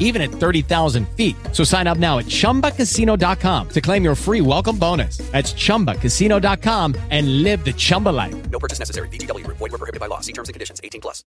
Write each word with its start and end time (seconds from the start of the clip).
even 0.00 0.22
at 0.22 0.30
30,000 0.30 1.06
feet. 1.10 1.36
So 1.52 1.64
sign 1.64 1.86
up 1.86 1.98
now 1.98 2.18
at 2.18 2.24
chumbacasino.com 2.24 3.68
to 3.68 3.80
claim 3.80 4.02
your 4.02 4.16
free 4.16 4.40
welcome 4.40 4.78
bonus. 4.78 5.18
That's 5.32 5.52
chumbacasino.com 5.52 6.94
and 7.10 7.42
live 7.42 7.64
the 7.64 7.72
Chumba 7.74 8.08
life. 8.08 8.50
No 8.50 8.58
purchase 8.58 8.78
necessary. 8.78 9.08
VGW 9.10 9.44
Group. 9.44 9.58
Void 9.58 9.70
were 9.70 9.78
prohibited 9.78 10.00
by 10.00 10.06
law. 10.06 10.20
See 10.20 10.32
terms 10.32 10.48
and 10.48 10.54
conditions. 10.54 10.80
18 10.82 11.02
plus. 11.02 11.24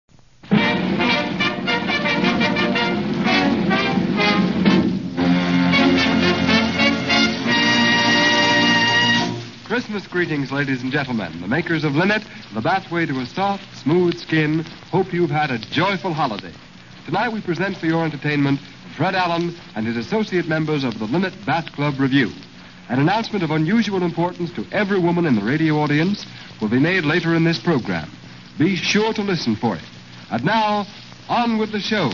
Christmas 9.67 10.07
greetings, 10.07 10.53
ladies 10.53 10.83
and 10.85 10.93
gentlemen. 10.93 11.41
The 11.41 11.49
makers 11.49 11.83
of 11.83 11.93
Linit, 11.95 12.25
the 12.55 12.63
pathway 12.63 13.05
to 13.05 13.21
a 13.21 13.27
soft, 13.27 13.77
smooth 13.77 14.17
skin, 14.17 14.61
hope 14.93 15.13
you've 15.13 15.29
had 15.29 15.51
a 15.51 15.59
joyful 15.59 16.13
holiday. 16.13 16.53
Tonight 17.07 17.33
we 17.33 17.41
present 17.41 17.77
for 17.77 17.87
your 17.87 18.05
entertainment 18.05 18.59
Fred 18.97 19.15
Allen 19.15 19.55
and 19.77 19.87
his 19.87 19.97
associate 19.97 20.49
members 20.49 20.83
of 20.83 20.99
the 20.99 21.07
Linit 21.07 21.47
Bath 21.47 21.71
Club 21.71 22.01
Revue. 22.01 22.33
An 22.89 22.99
announcement 22.99 23.45
of 23.45 23.53
unusual 23.53 24.03
importance 24.03 24.51
to 24.55 24.67
every 24.73 24.99
woman 24.99 25.25
in 25.25 25.37
the 25.37 25.45
radio 25.45 25.77
audience 25.77 26.27
will 26.61 26.69
be 26.69 26.81
made 26.81 27.05
later 27.05 27.37
in 27.37 27.45
this 27.45 27.61
program. 27.61 28.11
Be 28.59 28.75
sure 28.75 29.13
to 29.13 29.23
listen 29.23 29.55
for 29.55 29.77
it. 29.77 29.85
And 30.33 30.45
now, 30.45 30.85
on 31.29 31.59
with 31.59 31.71
the 31.71 31.79
show. 31.79 32.11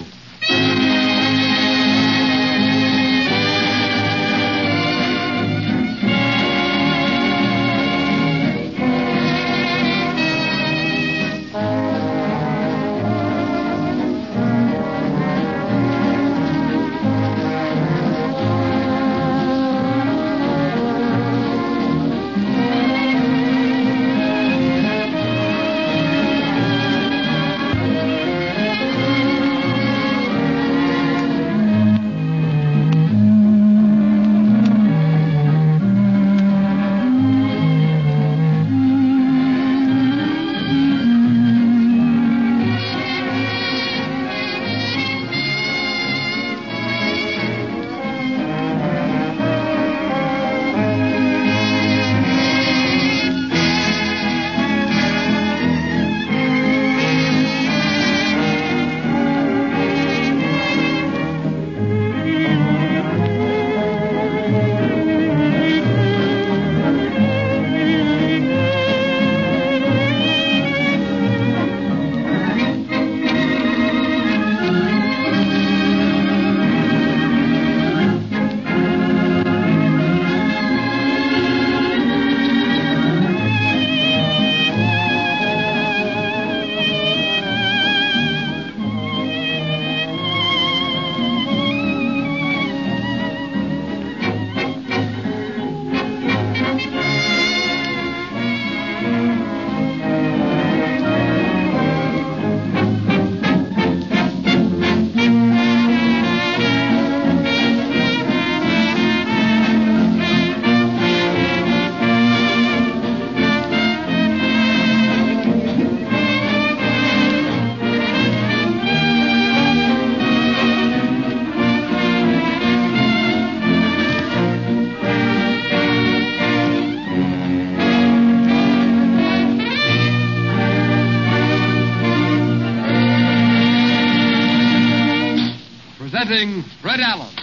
Presenting 136.22 136.62
Fred 136.80 137.00
Allen. 137.00 137.34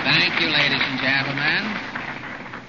Thank 0.00 0.40
you, 0.40 0.48
ladies 0.48 0.80
and 0.80 0.96
gentlemen. 0.96 1.60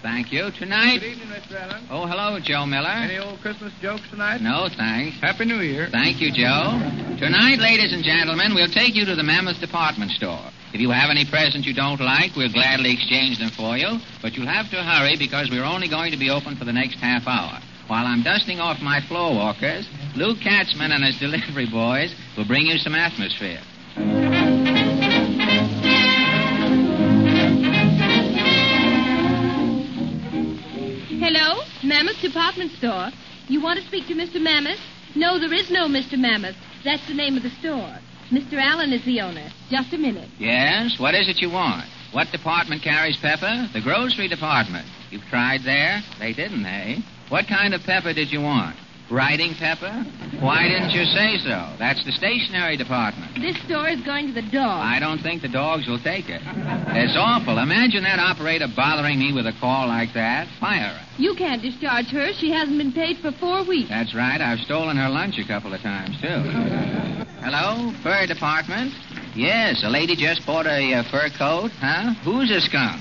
Thank 0.03 0.34
you. 0.34 0.52
Tonight. 0.59 1.00
Good 1.00 1.16
evening, 1.16 1.30
Mr. 1.30 1.56
Allen. 1.56 1.88
Oh, 1.90 2.06
hello, 2.08 2.40
Joe 2.44 2.66
Miller. 2.66 2.91
Any 2.91 3.20
old 3.20 3.40
Christmas 3.40 3.72
jokes 3.81 4.03
tonight? 4.09 4.41
No, 4.41 4.68
thanks. 4.75 5.16
Happy 5.22 5.46
New 5.46 5.62
Year. 5.62 5.88
Thank 5.90 6.20
you, 6.20 6.28
Joe. 6.36 6.75
Tonight, 7.24 7.59
ladies 7.59 7.94
and 7.94 8.03
gentlemen, 8.03 8.52
we'll 8.53 8.68
take 8.68 8.96
you 8.96 9.06
to 9.06 9.16
the 9.16 9.24
Mammoth 9.24 9.62
Department 9.62 10.12
Store. 10.12 10.44
If 10.74 10.81
you 10.81 10.91
have 10.91 11.09
any 11.09 11.24
presents 11.24 11.66
you 11.66 11.74
don't 11.74 12.02
like, 12.02 12.36
we'll 12.36 12.52
gladly 12.52 12.91
exchange 12.91 13.40
them 13.40 13.52
for 13.56 13.78
you. 13.78 13.96
But 14.22 14.34
you'll 14.36 14.52
have 14.52 14.70
to 14.72 14.84
hurry 14.84 15.16
because 15.16 15.47
we're 15.50 15.64
only 15.64 15.88
going 15.88 16.12
to 16.12 16.20
be 16.20 16.30
open 16.30 16.58
for 16.58 16.66
the 16.66 16.74
next 16.74 17.00
half 17.00 17.24
hour. 17.28 17.64
While 17.91 18.07
I'm 18.07 18.24
dusting 18.24 18.62
off 18.62 18.79
my 18.79 19.02
floor 19.09 19.35
walkers, 19.35 19.85
Lou 20.16 20.34
Katzman 20.35 20.96
and 20.96 21.03
his 21.03 21.20
delivery 21.20 21.67
boys 21.70 22.16
will 22.38 22.47
bring 22.47 22.66
you 22.66 22.78
some 22.78 22.96
atmosphere. 22.96 23.59
Hello, 31.20 31.64
Mammoth 31.84 32.22
Department 32.22 32.72
Store. 32.78 33.09
You 33.49 33.61
want 33.61 33.78
to 33.82 33.85
speak 33.85 34.08
to 34.08 34.14
Mr. 34.14 34.40
Mammoth? 34.40 34.79
No, 35.14 35.38
there 35.38 35.53
is 35.53 35.70
no 35.70 35.90
Mr. 35.90 36.17
Mammoth. 36.17 36.55
That's 36.85 37.05
the 37.09 37.14
name 37.14 37.35
of 37.35 37.43
the 37.43 37.49
store. 37.59 37.99
Mr. 38.32 38.53
Allen 38.53 38.93
is 38.93 39.03
the 39.03 39.20
owner. 39.20 39.49
Just 39.70 39.91
a 39.91 39.97
minute. 39.97 40.29
Yes? 40.40 40.97
What 40.97 41.14
is 41.14 41.28
it 41.28 41.41
you 41.41 41.49
want? 41.49 41.90
What 42.14 42.32
department 42.32 42.84
carries 42.84 43.17
pepper? 43.17 43.67
The 43.73 43.82
grocery 43.82 44.29
department. 44.29 44.88
You've 45.09 45.26
tried 45.26 45.64
there? 45.66 46.02
They 46.20 46.32
didn't, 46.32 46.66
eh? 46.66 47.02
What 47.31 47.47
kind 47.47 47.73
of 47.73 47.79
pepper 47.83 48.11
did 48.11 48.29
you 48.29 48.41
want? 48.41 48.75
Writing 49.09 49.55
pepper? 49.55 49.87
Why 50.43 50.67
didn't 50.67 50.91
you 50.91 51.05
say 51.05 51.39
so? 51.39 51.63
That's 51.79 52.03
the 52.03 52.11
stationery 52.11 52.75
department. 52.75 53.39
This 53.39 53.55
store 53.63 53.87
is 53.87 54.01
going 54.03 54.28
to 54.28 54.33
the 54.33 54.43
dog. 54.51 54.83
I 54.83 54.99
don't 54.99 55.19
think 55.19 55.41
the 55.41 55.47
dogs 55.47 55.87
will 55.87 55.99
take 56.03 56.28
it. 56.28 56.41
It's 56.43 57.16
awful. 57.16 57.57
Imagine 57.59 58.03
that 58.03 58.19
operator 58.19 58.67
bothering 58.75 59.17
me 59.17 59.31
with 59.31 59.47
a 59.47 59.53
call 59.61 59.87
like 59.87 60.13
that. 60.13 60.49
Fire 60.59 60.91
her. 60.91 61.05
You 61.17 61.33
can't 61.35 61.61
discharge 61.61 62.07
her. 62.11 62.33
She 62.33 62.51
hasn't 62.51 62.78
been 62.78 62.91
paid 62.91 63.16
for 63.23 63.31
four 63.31 63.63
weeks. 63.63 63.87
That's 63.87 64.13
right. 64.13 64.41
I've 64.41 64.59
stolen 64.67 64.97
her 64.97 65.07
lunch 65.07 65.39
a 65.39 65.47
couple 65.47 65.73
of 65.73 65.79
times, 65.79 66.19
too. 66.19 66.43
Hello, 67.47 67.95
fur 68.03 68.28
department? 68.28 68.91
Yes, 69.35 69.83
a 69.85 69.89
lady 69.89 70.17
just 70.17 70.45
bought 70.45 70.67
a 70.67 70.95
uh, 70.95 71.03
fur 71.09 71.29
coat, 71.39 71.72
huh? 71.79 72.11
Who's 72.28 72.51
a 72.51 72.59
skunk? 72.59 72.99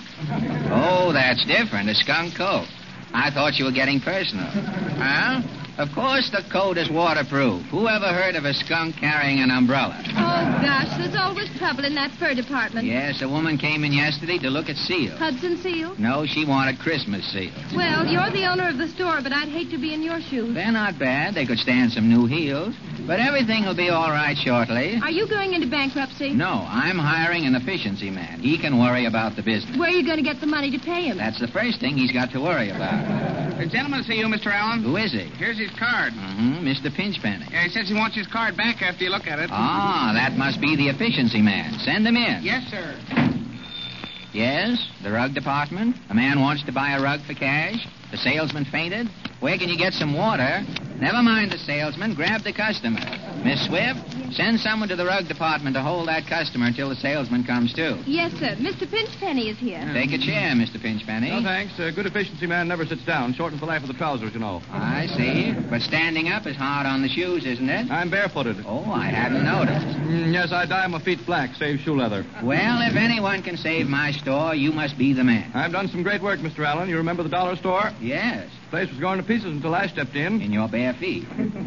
Oh, 0.70 1.10
that's 1.12 1.44
different. 1.46 1.90
A 1.90 1.94
skunk 1.96 2.36
coat. 2.36 2.68
I 3.12 3.30
thought 3.30 3.58
you 3.58 3.64
were 3.64 3.72
getting 3.72 4.00
personal. 4.00 4.46
Huh? 4.46 5.42
Of 5.80 5.88
course 5.94 6.28
the 6.28 6.44
coat 6.52 6.76
is 6.76 6.90
waterproof. 6.90 7.64
Who 7.72 7.88
ever 7.88 8.12
heard 8.12 8.36
of 8.36 8.44
a 8.44 8.52
skunk 8.52 8.96
carrying 9.00 9.40
an 9.40 9.50
umbrella? 9.50 9.96
Oh, 10.12 10.44
gosh, 10.60 10.92
there's 11.00 11.16
always 11.16 11.48
trouble 11.56 11.86
in 11.86 11.94
that 11.94 12.10
fur 12.20 12.34
department. 12.34 12.84
Yes, 12.86 13.22
a 13.22 13.28
woman 13.28 13.56
came 13.56 13.82
in 13.82 13.94
yesterday 13.94 14.36
to 14.44 14.50
look 14.50 14.68
at 14.68 14.76
seals. 14.76 15.18
Hudson 15.18 15.56
Seal? 15.56 15.96
No, 15.96 16.26
she 16.26 16.44
wanted 16.44 16.78
Christmas 16.78 17.24
seals. 17.32 17.56
Well, 17.74 18.04
you're 18.04 18.28
the 18.28 18.44
owner 18.44 18.68
of 18.68 18.76
the 18.76 18.88
store, 18.88 19.20
but 19.22 19.32
I'd 19.32 19.48
hate 19.48 19.70
to 19.70 19.78
be 19.78 19.94
in 19.94 20.02
your 20.02 20.20
shoes. 20.20 20.52
They're 20.54 20.70
not 20.70 20.98
bad. 20.98 21.32
They 21.34 21.46
could 21.46 21.58
stand 21.58 21.92
some 21.92 22.10
new 22.10 22.26
heels. 22.26 22.74
But 23.06 23.18
everything 23.18 23.64
will 23.64 23.74
be 23.74 23.88
all 23.88 24.10
right 24.10 24.36
shortly. 24.36 25.00
Are 25.02 25.10
you 25.10 25.26
going 25.26 25.54
into 25.54 25.66
bankruptcy? 25.66 26.34
No, 26.34 26.68
I'm 26.68 26.98
hiring 26.98 27.46
an 27.46 27.54
efficiency 27.54 28.10
man. 28.10 28.40
He 28.40 28.58
can 28.58 28.78
worry 28.78 29.06
about 29.06 29.34
the 29.34 29.42
business. 29.42 29.78
Where 29.78 29.88
are 29.88 29.96
you 29.96 30.04
going 30.04 30.18
to 30.18 30.28
get 30.28 30.40
the 30.40 30.46
money 30.46 30.70
to 30.76 30.78
pay 30.78 31.08
him? 31.08 31.16
That's 31.16 31.40
the 31.40 31.48
first 31.48 31.80
thing 31.80 31.96
he's 31.96 32.12
got 32.12 32.32
to 32.32 32.40
worry 32.40 32.68
about. 32.68 33.49
The 33.60 33.66
gentleman 33.66 34.02
see 34.04 34.14
you, 34.14 34.24
Mr. 34.24 34.46
Allen. 34.46 34.82
Who 34.82 34.96
is 34.96 35.12
he? 35.12 35.28
Here's 35.36 35.58
his 35.58 35.68
card. 35.78 36.14
Mm-hmm, 36.14 36.64
Mr. 36.64 36.88
Pinchpenny. 36.88 37.44
Yeah, 37.52 37.64
he 37.64 37.68
says 37.68 37.88
he 37.88 37.94
wants 37.94 38.16
his 38.16 38.26
card 38.26 38.56
back 38.56 38.80
after 38.80 39.04
you 39.04 39.10
look 39.10 39.26
at 39.26 39.38
it. 39.38 39.50
Ah, 39.52 40.12
that 40.14 40.38
must 40.38 40.62
be 40.62 40.76
the 40.76 40.88
efficiency 40.88 41.42
man. 41.42 41.78
Send 41.80 42.06
him 42.06 42.16
in. 42.16 42.42
Yes, 42.42 42.64
sir. 42.70 42.96
Yes, 44.32 44.80
the 45.02 45.12
rug 45.12 45.34
department. 45.34 45.94
A 46.08 46.14
man 46.14 46.40
wants 46.40 46.64
to 46.64 46.72
buy 46.72 46.96
a 46.96 47.02
rug 47.02 47.20
for 47.26 47.34
cash. 47.34 47.86
The 48.10 48.16
salesman 48.16 48.64
fainted. 48.64 49.08
Where 49.40 49.58
can 49.58 49.68
you 49.68 49.76
get 49.76 49.92
some 49.92 50.16
water? 50.16 50.64
Never 50.96 51.22
mind 51.22 51.52
the 51.52 51.58
salesman. 51.58 52.14
Grab 52.14 52.42
the 52.42 52.54
customer. 52.54 53.00
Miss 53.44 53.66
Swift, 53.66 54.00
send 54.32 54.60
someone 54.60 54.88
to 54.88 54.96
the 54.96 55.04
rug 55.04 55.28
department 55.28 55.74
to 55.76 55.82
hold 55.82 56.08
that 56.08 56.26
customer 56.26 56.66
until 56.66 56.88
the 56.88 56.96
salesman 56.96 57.44
comes 57.44 57.72
to. 57.74 58.02
Yes, 58.06 58.32
sir. 58.32 58.54
Mr. 58.58 58.88
Pinchpenny 58.90 59.48
is 59.50 59.58
here. 59.58 59.80
Take 59.92 60.12
a 60.12 60.18
chair, 60.18 60.52
Mr. 60.54 60.80
Pinchpenny. 60.80 61.30
No, 61.30 61.42
thanks. 61.42 61.78
A 61.78 61.92
good 61.92 62.06
efficiency 62.06 62.46
man 62.46 62.68
never 62.68 62.84
sits 62.86 63.04
down. 63.04 63.34
Shortens 63.34 63.60
the 63.60 63.66
life 63.66 63.82
of 63.82 63.88
the 63.88 63.94
trousers, 63.94 64.32
you 64.34 64.40
know. 64.40 64.62
I 64.70 65.06
see. 65.06 65.52
But 65.68 65.82
standing 65.82 66.28
up 66.28 66.46
is 66.46 66.56
hard 66.56 66.86
on 66.86 67.02
the 67.02 67.08
shoes, 67.08 67.44
isn't 67.44 67.68
it? 67.68 67.90
I'm 67.90 68.10
barefooted. 68.10 68.64
Oh, 68.66 68.90
I 68.90 69.06
hadn't 69.06 69.44
noticed. 69.44 69.86
Mm, 69.98 70.32
yes, 70.32 70.52
I 70.52 70.66
dye 70.66 70.86
my 70.86 71.00
feet 71.02 71.24
black, 71.26 71.54
save 71.56 71.80
shoe 71.80 71.94
leather. 71.94 72.24
Well, 72.42 72.80
if 72.82 72.96
anyone 72.96 73.42
can 73.42 73.56
save 73.56 73.86
my 73.86 74.12
store, 74.12 74.54
you 74.54 74.72
must 74.72 74.96
be 74.98 75.12
the 75.12 75.24
man. 75.24 75.50
I've 75.54 75.72
done 75.72 75.88
some 75.88 76.02
great 76.02 76.22
work, 76.22 76.40
Mr. 76.40 76.64
Allen. 76.64 76.88
You 76.88 76.96
remember 76.96 77.22
the 77.22 77.28
dollar 77.28 77.56
store? 77.56 77.90
Yes, 78.00 78.48
The 78.64 78.70
place 78.70 78.90
was 78.90 78.98
going 79.00 79.18
to 79.20 79.26
pieces 79.26 79.46
until 79.52 79.74
I 79.74 79.86
stepped 79.86 80.14
in. 80.16 80.40
in 80.40 80.52
your 80.52 80.68
bare 80.68 80.94
feet. 80.94 81.24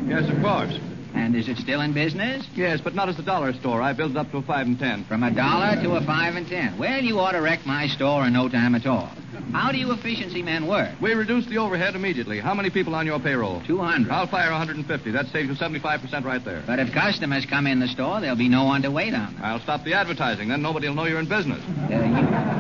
Yes, 0.08 0.30
of 0.30 0.42
course. 0.42 0.78
And 1.14 1.36
is 1.36 1.48
it 1.48 1.58
still 1.58 1.82
in 1.82 1.94
business? 1.94 2.46
Yes, 2.56 2.82
but 2.82 2.96
not 2.96 3.10
as 3.10 3.18
the 3.18 3.24
dollar 3.24 3.54
store. 3.54 3.82
I 3.82 3.94
built 3.94 4.12
it 4.12 4.18
up 4.18 4.32
to 4.32 4.38
a 4.38 4.42
five 4.42 4.66
and 4.66 4.78
ten. 4.78 5.04
From 5.06 5.24
a 5.24 5.32
dollar 5.32 5.82
to 5.84 5.96
a 5.96 6.02
five 6.06 6.36
and 6.36 6.48
ten. 6.48 6.78
Well, 6.78 7.02
you 7.02 7.20
ought 7.20 7.34
to 7.34 7.42
wreck 7.42 7.66
my 7.66 7.88
store 7.88 8.26
in 8.26 8.34
no 8.34 8.50
time 8.50 8.76
at 8.76 8.86
all. 8.86 9.12
How 9.52 9.72
do 9.72 9.78
you 9.78 9.92
efficiency 9.92 10.42
men 10.42 10.68
work? 10.68 10.90
We 11.02 11.14
reduce 11.14 11.46
the 11.46 11.58
overhead 11.58 11.96
immediately. 11.96 12.40
How 12.40 12.54
many 12.54 12.70
people 12.70 12.96
on 12.96 13.06
your 13.06 13.20
payroll? 13.20 13.62
200. 13.66 14.12
I'll 14.12 14.28
fire 14.28 14.52
150. 14.52 15.12
That 15.12 15.28
saves 15.28 15.50
you 15.50 15.56
75% 15.56 16.24
right 16.24 16.44
there. 16.44 16.64
But 16.66 16.80
if 16.80 16.92
customers 16.92 17.46
come 17.46 17.68
in 17.68 17.80
the 17.80 17.88
store, 17.88 18.20
there'll 18.20 18.36
be 18.36 18.50
no 18.50 18.64
one 18.66 18.82
to 18.82 18.92
wait 18.92 19.14
on 19.14 19.34
them. 19.34 19.44
I'll 19.44 19.60
stop 19.60 19.84
the 19.84 19.94
advertising. 19.94 20.50
Then 20.50 20.62
nobody 20.62 20.88
will 20.88 20.96
know 20.96 21.06
you're 21.06 21.20
in 21.20 21.28
business. 21.28 21.62
Uh, 21.90 21.94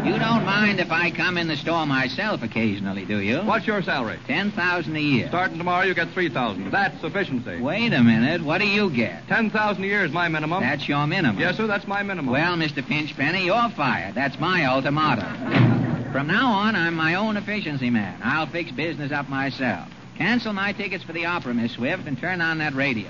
you, 0.05 0.13
you 0.13 0.19
don't 0.19 0.45
mind 0.45 0.79
if 0.79 0.91
I 0.91 1.11
come 1.11 1.37
in 1.37 1.47
the 1.47 1.57
store 1.57 1.85
myself 1.85 2.43
occasionally, 2.43 3.05
do 3.05 3.19
you? 3.19 3.39
What's 3.39 3.65
your 3.65 3.81
salary? 3.81 4.19
Ten 4.27 4.51
thousand 4.51 4.95
a 4.95 4.99
year. 4.99 5.27
Starting 5.29 5.57
tomorrow, 5.57 5.85
you 5.85 5.93
get 5.93 6.09
3000 6.09 6.69
That's 6.71 7.03
efficiency. 7.03 7.59
Wait 7.61 7.93
a 7.93 8.03
minute. 8.03 8.43
What 8.43 8.59
do 8.59 8.67
you 8.67 8.89
get? 8.89 9.27
10000 9.27 9.83
a 9.83 9.87
year 9.87 10.05
is 10.05 10.11
my 10.11 10.27
minimum. 10.27 10.61
That's 10.61 10.87
your 10.87 11.07
minimum. 11.07 11.39
Yes, 11.39 11.57
sir, 11.57 11.67
that's 11.67 11.87
my 11.87 12.03
minimum. 12.03 12.31
Well, 12.31 12.55
Mr. 12.55 12.85
Pinchpenny, 12.87 13.45
you're 13.45 13.69
fired. 13.75 14.15
That's 14.15 14.39
my 14.39 14.65
ultimatum. 14.65 15.72
From 16.13 16.27
now 16.27 16.51
on, 16.51 16.75
I'm 16.75 16.93
my 16.93 17.15
own 17.15 17.37
efficiency 17.37 17.89
man. 17.89 18.21
I'll 18.23 18.45
fix 18.45 18.69
business 18.69 19.11
up 19.11 19.29
myself. 19.29 19.89
Cancel 20.15 20.53
my 20.53 20.71
tickets 20.71 21.03
for 21.03 21.11
the 21.11 21.25
opera, 21.25 21.55
Miss 21.55 21.71
Swift, 21.71 22.05
and 22.05 22.15
turn 22.19 22.39
on 22.39 22.59
that 22.59 22.75
radio. 22.75 23.09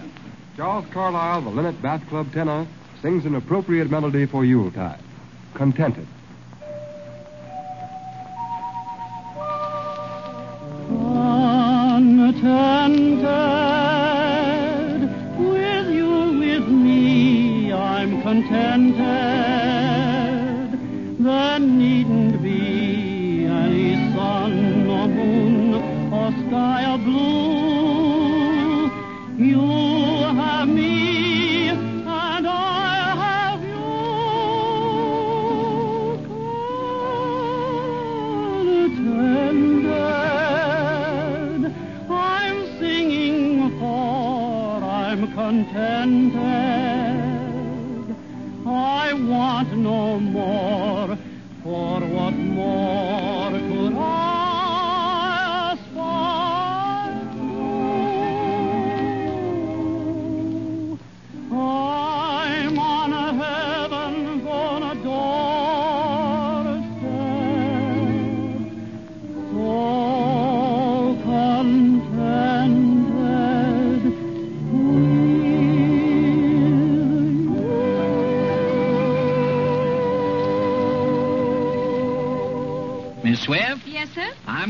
Charles 0.55 0.85
Carlyle, 0.93 1.41
the 1.41 1.51
Linit 1.51 1.81
Bath 1.81 2.07
Club 2.07 2.31
tenor, 2.31 2.65
sings 3.01 3.25
an 3.25 3.35
appropriate 3.35 3.91
melody 3.91 4.25
for 4.25 4.45
Yuletide. 4.45 5.01
Contented. 5.53 6.07
Contented 12.39 13.27
with 15.37 15.89
you, 15.89 16.39
with 16.39 16.69
me, 16.69 17.73
I'm 17.73 18.21
contented. 18.21 19.03
There 21.19 21.59
needn't 21.59 22.22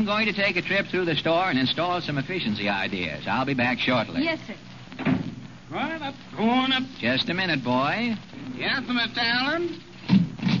I'm 0.04 0.08
going 0.08 0.26
to 0.26 0.34
take 0.34 0.56
a 0.56 0.60
trip 0.60 0.88
through 0.88 1.06
the 1.06 1.16
store 1.16 1.48
and 1.48 1.58
install 1.58 1.98
some 2.02 2.18
efficiency 2.18 2.68
ideas. 2.68 3.24
I'll 3.26 3.46
be 3.46 3.54
back 3.54 3.78
shortly. 3.78 4.22
Yes, 4.22 4.38
sir. 4.46 4.54
Going 5.70 6.02
up, 6.02 6.14
going 6.36 6.72
up. 6.72 6.82
Just 6.98 7.30
a 7.30 7.34
minute, 7.34 7.64
boy. 7.64 8.14
Yes, 8.54 8.82
Mr. 8.82 9.16
Allen. 9.16 9.80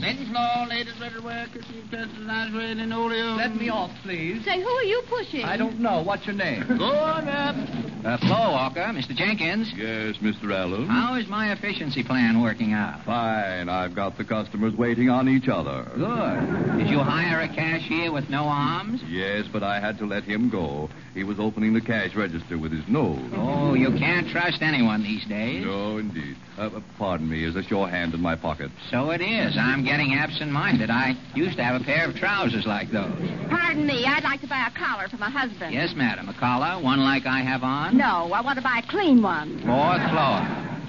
Second 0.00 0.30
floor, 0.30 0.66
latest 0.66 0.98
better 0.98 1.20
workers, 1.20 1.66
you 1.74 1.82
just 1.90 2.18
nice 2.20 2.54
red 2.54 2.78
and. 2.78 2.90
Let 3.36 3.54
me 3.54 3.68
off, 3.68 3.90
please. 4.02 4.42
Say, 4.46 4.62
who 4.62 4.66
are 4.66 4.82
you 4.82 5.02
pushing? 5.10 5.44
I 5.44 5.58
don't 5.58 5.78
know. 5.78 6.00
What's 6.00 6.24
your 6.24 6.36
name? 6.36 6.66
Going 6.66 7.28
up. 7.28 7.83
Uh, 8.04 8.18
floor 8.18 8.50
walker, 8.52 8.80
Mr. 8.92 9.16
Jenkins. 9.16 9.72
Yes, 9.74 10.16
Mr. 10.18 10.54
Allen. 10.54 10.88
How 10.88 11.14
is 11.14 11.26
my 11.26 11.52
efficiency 11.52 12.02
plan 12.02 12.42
working 12.42 12.74
out? 12.74 13.02
Fine. 13.06 13.70
I've 13.70 13.94
got 13.94 14.18
the 14.18 14.24
customers 14.24 14.74
waiting 14.74 15.08
on 15.08 15.26
each 15.26 15.48
other. 15.48 15.84
Good. 15.94 16.76
Did 16.78 16.90
you 16.90 16.98
hire 16.98 17.40
a 17.40 17.48
cashier 17.48 18.12
with 18.12 18.28
no 18.28 18.44
arms? 18.44 19.02
Yes, 19.08 19.46
but 19.50 19.62
I 19.62 19.80
had 19.80 19.96
to 19.98 20.06
let 20.06 20.24
him 20.24 20.50
go. 20.50 20.90
He 21.14 21.24
was 21.24 21.40
opening 21.40 21.72
the 21.72 21.80
cash 21.80 22.14
register 22.14 22.58
with 22.58 22.72
his 22.72 22.86
nose. 22.88 23.32
Oh, 23.34 23.72
you 23.72 23.90
can't 23.92 24.28
trust 24.28 24.60
anyone 24.60 25.02
these 25.02 25.24
days. 25.24 25.64
No, 25.64 25.96
indeed. 25.96 26.36
Uh, 26.56 26.62
uh, 26.62 26.80
pardon 26.98 27.28
me. 27.28 27.44
Is 27.44 27.54
this 27.54 27.68
your 27.68 27.88
hand 27.88 28.14
in 28.14 28.20
my 28.20 28.36
pocket? 28.36 28.70
So 28.90 29.10
it 29.10 29.20
is. 29.20 29.56
I'm 29.58 29.84
getting 29.84 30.14
absent-minded. 30.14 30.88
I 30.88 31.14
used 31.34 31.56
to 31.56 31.64
have 31.64 31.80
a 31.80 31.84
pair 31.84 32.08
of 32.08 32.14
trousers 32.14 32.64
like 32.64 32.90
those. 32.92 33.12
Pardon 33.50 33.86
me, 33.86 34.04
I'd 34.06 34.22
like 34.22 34.40
to 34.42 34.46
buy 34.46 34.68
a 34.68 34.78
collar 34.78 35.08
for 35.08 35.16
my 35.16 35.30
husband. 35.30 35.74
Yes, 35.74 35.94
madam. 35.96 36.28
A 36.28 36.34
collar, 36.34 36.80
one 36.82 37.00
like 37.00 37.26
I 37.26 37.40
have 37.40 37.62
on. 37.64 37.96
No, 37.96 38.30
I 38.32 38.40
want 38.40 38.56
to 38.56 38.62
buy 38.62 38.82
a 38.84 38.90
clean 38.90 39.20
one. 39.20 39.58
Fourth 39.66 40.02
floor. 40.10 40.46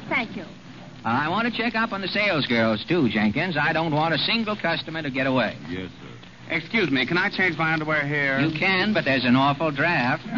Thank 0.07 0.38
you. 0.38 0.43
Uh, 0.43 1.10
I 1.10 1.29
want 1.29 1.51
to 1.51 1.55
check 1.55 1.75
up 1.75 1.93
on 1.93 2.01
the 2.01 2.07
sales 2.07 2.45
girls, 2.45 2.86
too, 2.88 3.10
Jenkins. 3.10 3.57
I 3.60 3.74
don't 3.74 3.93
want 3.93 4.13
a 4.13 4.17
single 4.19 4.55
customer 4.55 5.01
to 5.01 5.10
get 5.10 5.25
away. 5.25 5.57
Yes, 5.69 5.89
sir. 5.89 6.55
Excuse 6.55 6.91
me, 6.91 7.07
can 7.07 7.17
I 7.17 7.29
change 7.29 7.57
my 7.57 7.74
underwear 7.74 8.05
here? 8.05 8.39
You 8.39 8.57
can, 8.57 8.93
but 8.93 9.03
there's 9.03 9.25
an 9.25 9.36
awful 9.36 9.72
draft. 9.72 10.24
The 10.25 10.31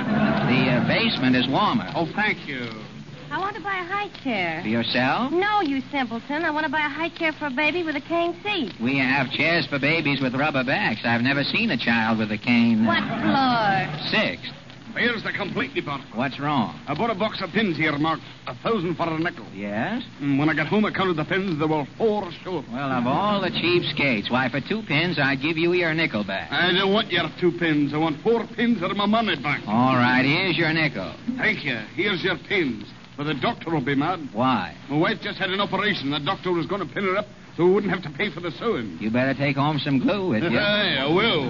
uh, 0.72 0.88
basement 0.88 1.36
is 1.36 1.48
warmer. 1.50 1.91
Oh, 1.96 2.07
thank 2.15 2.48
you. 2.48 2.69
I 3.29 3.39
want 3.39 3.55
to 3.55 3.62
buy 3.62 3.77
a 3.77 3.84
high 3.86 4.10
chair. 4.24 4.62
For 4.63 4.69
yourself? 4.69 5.31
No, 5.31 5.62
you 5.62 5.81
simpleton. 5.91 6.46
I 6.46 6.51
want 6.51 6.65
to 6.65 6.72
buy 6.72 6.86
a 6.86 6.89
high 6.89 7.10
chair 7.10 7.34
for 7.34 7.48
a 7.48 7.51
baby 7.51 7.84
with 7.84 7.96
a 7.96 8.01
cane 8.01 8.36
seat. 8.43 8.74
We 8.81 8.98
have 9.00 9.29
chairs 9.31 9.67
for 9.67 9.79
babies 9.79 10.22
with 10.22 10.34
rubber 10.34 10.63
backs. 10.63 11.01
I've 11.03 11.22
never 11.22 11.43
seen 11.43 11.72
a 11.72 11.77
child 11.77 12.19
with 12.19 12.31
a 12.31 12.38
cane. 12.38 12.86
Uh, 12.86 12.88
what 12.88 13.03
floor? 13.03 14.10
Six. 14.10 14.41
Here's 14.96 15.22
the 15.22 15.31
complete 15.31 15.75
department. 15.75 16.15
What's 16.15 16.39
wrong? 16.39 16.79
I 16.88 16.96
bought 16.96 17.12
a 17.12 17.15
box 17.15 17.39
of 17.43 17.51
pins 17.51 17.77
here 17.77 17.96
marked 18.00 18.24
a 18.48 18.55
thousand 18.63 18.96
for 18.96 19.03
a 19.07 19.19
nickel. 19.19 19.46
Yes? 19.53 20.01
And 20.19 20.39
when 20.39 20.50
I 20.50 20.55
got 20.55 20.65
home, 20.67 20.86
I 20.86 20.91
counted 20.91 21.17
the 21.17 21.25
pins. 21.25 21.60
There 21.60 21.67
were 21.67 21.86
four 22.00 22.31
short. 22.43 22.65
Well, 22.72 22.91
of 22.91 23.05
all 23.05 23.39
the 23.41 23.51
cheapskates, 23.51 24.31
why, 24.31 24.50
for 24.50 24.60
two 24.60 24.81
pins, 24.88 25.19
I'd 25.22 25.41
give 25.41 25.55
you 25.57 25.74
your 25.74 25.93
nickel 25.93 26.24
back. 26.24 26.51
I 26.51 26.72
don't 26.72 26.91
want 26.93 27.12
your 27.12 27.29
two 27.39 27.51
pins. 27.60 27.93
I 27.93 27.98
want 27.98 28.22
four 28.24 28.48
pins 28.55 28.81
out 28.81 28.89
of 28.89 28.98
my 28.98 29.05
money 29.05 29.36
back. 29.36 29.62
All 29.67 29.96
right, 29.96 30.24
here's 30.25 30.57
your 30.57 30.74
nickel. 30.74 31.13
Thank 31.38 31.63
you. 31.63 31.77
Here's 31.93 32.24
your 32.24 32.38
pins. 32.50 32.86
But 33.18 33.24
the 33.26 33.34
doctor 33.34 33.72
will 33.72 33.84
be 33.84 33.96
mad. 33.96 34.30
Why? 34.32 34.76
My 34.90 34.98
wife 34.98 35.18
just 35.22 35.40
had 35.40 35.50
an 35.50 35.60
operation. 35.60 36.12
The 36.12 36.20
doctor 36.20 36.52
was 36.52 36.68
going 36.68 36.88
to 36.88 36.94
pin 36.94 37.04
her 37.04 37.18
up 37.18 37.26
so 37.58 37.66
we 37.66 37.74
wouldn't 37.74 37.92
have 37.92 38.04
to 38.04 38.16
pay 38.18 38.32
for 38.32 38.40
the 38.40 38.52
sewing. 38.52 38.98
You 39.02 39.10
better 39.10 39.34
take 39.34 39.56
home 39.58 39.80
some 39.80 39.98
glue 40.00 40.30
with 40.30 40.44
you. 40.44 40.50
Hey, 40.52 40.98
I 41.00 41.08
will. 41.12 41.50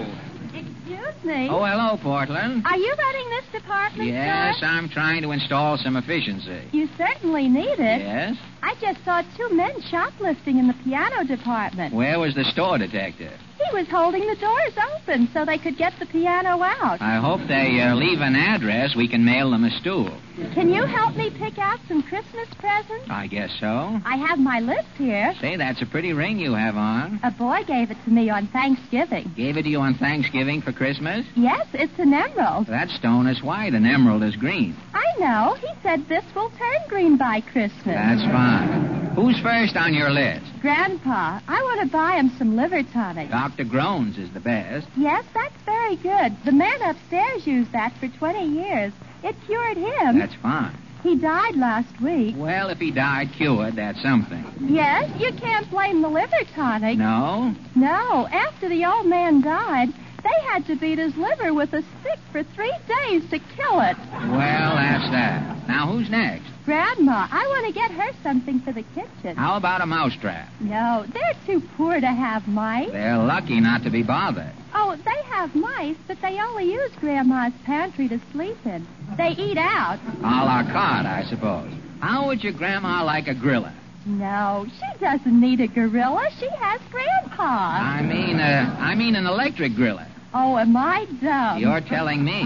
Excuse 0.55 1.23
me. 1.25 1.49
Oh, 1.51 1.65
hello, 1.65 1.97
Portland. 2.01 2.65
Are 2.65 2.77
you 2.77 2.93
running 2.97 3.29
this 3.29 3.61
department 3.61 4.09
Yes, 4.09 4.57
store? 4.57 4.69
I'm 4.69 4.87
trying 4.87 5.21
to 5.23 5.31
install 5.31 5.77
some 5.77 5.97
efficiency. 5.97 6.69
You 6.71 6.87
certainly 6.97 7.49
need 7.49 7.79
it. 7.79 8.01
Yes? 8.01 8.37
I 8.63 8.73
just 8.79 9.03
saw 9.03 9.21
two 9.35 9.49
men 9.53 9.81
shoplifting 9.91 10.57
in 10.57 10.67
the 10.67 10.73
piano 10.85 11.25
department. 11.27 11.93
Where 11.93 12.17
was 12.19 12.33
the 12.35 12.45
store 12.45 12.77
detective? 12.77 13.37
He 13.57 13.75
was 13.75 13.87
holding 13.87 14.25
the 14.27 14.35
doors 14.35 14.73
open 14.95 15.29
so 15.33 15.43
they 15.45 15.57
could 15.57 15.77
get 15.77 15.97
the 15.99 16.05
piano 16.05 16.61
out. 16.61 17.01
I 17.01 17.15
hope 17.15 17.41
they 17.47 17.81
uh, 17.81 17.95
leave 17.95 18.21
an 18.21 18.35
address. 18.35 18.95
We 18.95 19.07
can 19.07 19.25
mail 19.25 19.51
them 19.51 19.63
a 19.63 19.71
stool. 19.71 20.11
Can 20.53 20.69
you 20.71 20.85
help 20.85 21.15
me 21.15 21.31
pick 21.31 21.57
out 21.57 21.79
some 21.87 22.03
Christmas 22.03 22.47
presents? 22.59 23.09
I 23.09 23.25
guess 23.25 23.51
so. 23.59 23.99
I 24.05 24.17
have 24.17 24.37
my 24.37 24.59
list 24.59 24.87
here. 24.97 25.33
Say, 25.41 25.55
that's 25.55 25.81
a 25.81 25.85
pretty 25.87 26.13
ring 26.13 26.37
you 26.37 26.53
have 26.53 26.77
on. 26.77 27.19
A 27.23 27.31
boy 27.31 27.63
gave 27.65 27.89
it 27.89 27.97
to 28.03 28.09
me 28.11 28.29
on 28.29 28.47
Thanksgiving. 28.47 29.31
Gave 29.35 29.57
it 29.57 29.63
to 29.63 29.69
you 29.69 29.79
on 29.81 29.95
Thanksgiving 29.95 30.61
for 30.61 30.71
Christmas? 30.71 31.25
Yes, 31.35 31.65
it's 31.73 31.97
an 31.97 32.13
emerald. 32.13 32.67
That 32.67 32.89
stone 32.89 33.25
is 33.27 33.41
white 33.41 33.73
and 33.73 33.87
emerald 33.87 34.23
is 34.23 34.35
green. 34.35 34.75
I 34.93 35.19
know. 35.19 35.55
He 35.55 35.67
said 35.81 36.07
this 36.07 36.23
will 36.35 36.51
turn 36.51 36.87
green 36.87 37.17
by 37.17 37.41
Christmas. 37.41 37.83
That's 37.85 38.21
fine. 38.21 38.96
Who's 39.17 39.39
first 39.39 39.75
on 39.75 39.95
your 39.95 40.11
list? 40.11 40.45
Grandpa, 40.61 41.39
I 41.47 41.63
want 41.63 41.81
to 41.81 41.87
buy 41.87 42.17
him 42.17 42.29
some 42.37 42.55
liver 42.55 42.83
tonic. 42.83 43.31
Dr. 43.31 43.63
Groans 43.63 44.15
is 44.19 44.29
the 44.31 44.39
best. 44.39 44.85
Yes, 44.95 45.25
that's 45.33 45.59
very 45.65 45.95
good. 45.95 46.37
The 46.45 46.51
man 46.51 46.79
upstairs 46.83 47.47
used 47.47 47.71
that 47.71 47.97
for 47.97 48.09
20 48.09 48.45
years. 48.45 48.93
It 49.23 49.35
cured 49.47 49.77
him. 49.77 50.19
That's 50.19 50.35
fine. 50.35 50.77
He 51.01 51.15
died 51.15 51.55
last 51.55 51.99
week. 51.99 52.35
Well, 52.37 52.69
if 52.69 52.77
he 52.77 52.91
died 52.91 53.29
cured, 53.35 53.75
that's 53.75 53.99
something. 54.03 54.45
Yes, 54.61 55.09
you 55.19 55.33
can't 55.33 55.67
blame 55.71 56.03
the 56.03 56.09
liver 56.09 56.43
tonic. 56.53 56.99
No? 56.99 57.55
No, 57.73 58.27
after 58.27 58.69
the 58.69 58.85
old 58.85 59.07
man 59.07 59.41
died, 59.41 59.89
they 60.23 60.45
had 60.45 60.67
to 60.67 60.75
beat 60.75 60.99
his 60.99 61.17
liver 61.17 61.55
with 61.55 61.73
a 61.73 61.81
stick 61.81 62.19
for 62.31 62.43
three 62.43 62.77
days 62.87 63.27
to 63.31 63.39
kill 63.39 63.81
it. 63.81 63.97
Well, 64.11 64.75
that's 64.75 65.09
that. 65.09 65.67
Now, 65.67 65.91
who's 65.91 66.07
next? 66.11 66.51
Grandma, 66.67 67.29
I 67.31 67.47
want 67.47 67.65
to 67.67 67.71
get 67.71 67.91
her 67.91 68.11
something 68.21 68.59
for 68.59 68.73
the 68.73 68.83
kitchen. 68.93 69.37
How 69.37 69.55
about 69.55 69.79
a 69.79 69.85
mousetrap? 69.85 70.49
No, 70.59 71.05
they're 71.13 71.33
too 71.45 71.65
poor 71.77 72.01
to 72.01 72.07
have 72.07 72.45
mice. 72.45 72.91
They're 72.91 73.17
lucky 73.17 73.61
not 73.61 73.83
to 73.83 73.89
be 73.89 74.03
bothered. 74.03 74.51
Oh, 74.73 74.97
they 75.05 75.23
have 75.29 75.55
mice, 75.55 75.95
but 76.09 76.19
they 76.21 76.37
only 76.41 76.65
use 76.69 76.91
Grandma's 76.99 77.53
pantry 77.63 78.09
to 78.09 78.19
sleep 78.33 78.57
in. 78.65 78.85
They 79.15 79.29
eat 79.29 79.57
out. 79.57 79.97
A 80.19 80.43
la 80.43 80.63
carte, 80.69 81.05
I 81.05 81.23
suppose. 81.29 81.71
How 82.01 82.27
would 82.27 82.43
your 82.43 82.51
grandma 82.51 83.01
like 83.05 83.29
a 83.29 83.33
griller? 83.33 83.73
No, 84.05 84.65
she 84.69 84.99
doesn't 84.99 85.39
need 85.39 85.61
a 85.61 85.67
gorilla. 85.69 86.29
She 86.37 86.49
has 86.49 86.81
Grandpa. 86.91 87.79
I 87.79 88.01
mean, 88.01 88.41
uh, 88.41 88.75
I 88.77 88.93
mean 88.93 89.15
an 89.15 89.25
electric 89.25 89.71
griller. 89.71 90.07
Oh, 90.33 90.57
am 90.57 90.75
I 90.75 91.05
dumb? 91.21 91.59
You're 91.59 91.79
telling 91.79 92.25
me. 92.25 92.43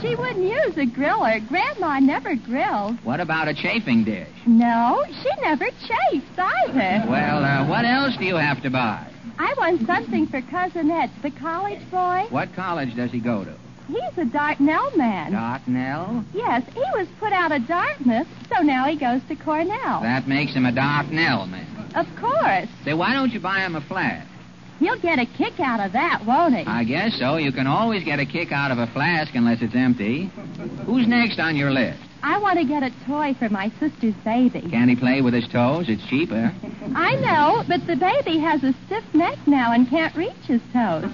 She 0.00 0.14
wouldn't 0.14 0.44
use 0.44 0.76
a 0.76 0.86
griller. 0.86 1.46
Grandma 1.48 1.98
never 1.98 2.36
grills. 2.36 2.96
What 3.02 3.20
about 3.20 3.48
a 3.48 3.54
chafing 3.54 4.04
dish? 4.04 4.28
No, 4.46 5.04
she 5.22 5.30
never 5.42 5.66
chafes 5.66 6.38
either. 6.38 7.04
Well, 7.10 7.44
uh, 7.44 7.66
what 7.68 7.84
else 7.84 8.16
do 8.16 8.24
you 8.24 8.36
have 8.36 8.62
to 8.62 8.70
buy? 8.70 9.06
I 9.38 9.54
want 9.58 9.86
something 9.86 10.26
for 10.26 10.40
Cousin 10.42 10.90
Ed, 10.90 11.10
the 11.22 11.30
college 11.30 11.80
boy. 11.90 12.26
What 12.30 12.54
college 12.54 12.94
does 12.96 13.10
he 13.10 13.20
go 13.20 13.44
to? 13.44 13.54
He's 13.88 14.18
a 14.18 14.24
Dartnell 14.26 14.94
man. 14.96 15.32
Dartnell? 15.32 16.24
Yes, 16.34 16.62
he 16.74 16.84
was 16.94 17.08
put 17.18 17.32
out 17.32 17.52
of 17.52 17.66
Dartmouth, 17.66 18.28
so 18.54 18.62
now 18.62 18.84
he 18.84 18.96
goes 18.96 19.22
to 19.28 19.34
Cornell. 19.36 20.02
That 20.02 20.28
makes 20.28 20.52
him 20.52 20.66
a 20.66 20.72
Dartnell 20.72 21.46
man. 21.46 21.90
Of 21.94 22.06
course. 22.20 22.68
Say, 22.84 22.92
why 22.92 23.14
don't 23.14 23.32
you 23.32 23.40
buy 23.40 23.60
him 23.60 23.74
a 23.76 23.80
flat? 23.80 24.26
He'll 24.78 24.98
get 25.00 25.18
a 25.18 25.26
kick 25.26 25.58
out 25.60 25.80
of 25.80 25.92
that, 25.92 26.24
won't 26.24 26.56
he? 26.56 26.64
I 26.64 26.84
guess 26.84 27.18
so. 27.18 27.36
You 27.36 27.52
can 27.52 27.66
always 27.66 28.04
get 28.04 28.20
a 28.20 28.26
kick 28.26 28.52
out 28.52 28.70
of 28.70 28.78
a 28.78 28.86
flask 28.88 29.34
unless 29.34 29.60
it's 29.60 29.74
empty. 29.74 30.26
Who's 30.86 31.06
next 31.08 31.38
on 31.40 31.56
your 31.56 31.70
list? 31.72 31.98
I 32.22 32.38
want 32.38 32.58
to 32.58 32.64
get 32.64 32.82
a 32.82 32.90
toy 33.06 33.34
for 33.38 33.48
my 33.48 33.70
sister's 33.78 34.14
baby. 34.24 34.60
Can 34.70 34.88
he 34.88 34.96
play 34.96 35.20
with 35.20 35.34
his 35.34 35.46
toes? 35.48 35.86
It's 35.88 36.04
cheaper. 36.08 36.52
I 36.94 37.14
know, 37.16 37.64
but 37.68 37.86
the 37.86 37.96
baby 37.96 38.38
has 38.38 38.62
a 38.64 38.74
stiff 38.86 39.04
neck 39.14 39.38
now 39.46 39.72
and 39.72 39.88
can't 39.88 40.14
reach 40.16 40.32
his 40.46 40.60
toes. 40.72 41.10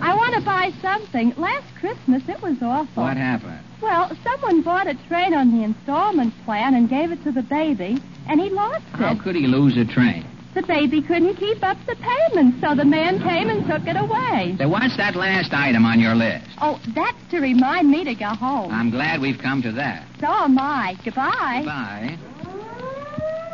I 0.00 0.14
want 0.16 0.34
to 0.34 0.40
buy 0.40 0.72
something. 0.82 1.32
Last 1.36 1.66
Christmas, 1.78 2.22
it 2.28 2.42
was 2.42 2.56
awful. 2.60 3.04
What 3.04 3.16
happened? 3.16 3.60
Well, 3.80 4.10
someone 4.24 4.62
bought 4.62 4.88
a 4.88 4.94
train 5.06 5.32
on 5.32 5.56
the 5.56 5.62
installment 5.64 6.34
plan 6.44 6.74
and 6.74 6.88
gave 6.88 7.12
it 7.12 7.22
to 7.22 7.30
the 7.30 7.42
baby, 7.42 7.98
and 8.26 8.40
he 8.40 8.50
lost 8.50 8.84
it. 8.92 8.96
How 8.96 9.14
could 9.14 9.36
he 9.36 9.46
lose 9.46 9.76
a 9.76 9.84
train? 9.84 10.27
The 10.54 10.62
baby 10.62 11.02
couldn't 11.02 11.36
keep 11.36 11.62
up 11.62 11.76
the 11.86 11.94
payment, 11.96 12.60
so 12.60 12.74
the 12.74 12.84
man 12.84 13.20
came 13.20 13.48
and 13.48 13.66
took 13.66 13.86
it 13.86 13.96
away. 13.96 14.56
Say, 14.58 14.66
what's 14.66 14.96
that 14.96 15.14
last 15.14 15.52
item 15.52 15.84
on 15.84 16.00
your 16.00 16.14
list? 16.14 16.46
Oh, 16.60 16.80
that's 16.94 17.18
to 17.30 17.40
remind 17.40 17.90
me 17.90 18.02
to 18.04 18.14
go 18.14 18.28
home. 18.28 18.72
I'm 18.72 18.90
glad 18.90 19.20
we've 19.20 19.38
come 19.38 19.62
to 19.62 19.72
that. 19.72 20.06
So 20.20 20.26
am 20.26 20.58
I. 20.58 20.96
Goodbye. 21.04 21.62
Goodbye. 21.62 22.18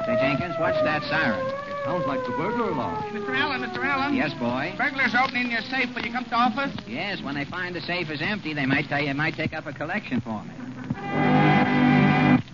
Say, 0.06 0.16
Jenkins, 0.20 0.54
what's 0.58 0.80
that 0.84 1.02
siren? 1.10 1.44
Sounds 1.84 2.06
like 2.06 2.24
the 2.24 2.30
burglar 2.30 2.70
alarm. 2.70 3.02
Mr. 3.12 3.36
Allen, 3.36 3.60
Mr. 3.60 3.84
Allen. 3.84 4.14
Yes, 4.14 4.32
boy. 4.34 4.72
Burglars 4.78 5.14
opening 5.14 5.50
your 5.50 5.60
safe 5.62 5.94
when 5.94 6.04
you 6.04 6.12
come 6.12 6.24
to 6.24 6.34
office? 6.34 6.74
Yes, 6.86 7.20
when 7.22 7.34
they 7.34 7.44
find 7.44 7.74
the 7.76 7.82
safe 7.82 8.10
is 8.10 8.22
empty, 8.22 8.54
they 8.54 8.64
might 8.64 8.88
tell 8.88 9.02
you, 9.02 9.12
might 9.12 9.34
take 9.34 9.52
up 9.52 9.66
a 9.66 9.72
collection 9.72 10.22
for 10.22 10.42
me. 10.44 10.54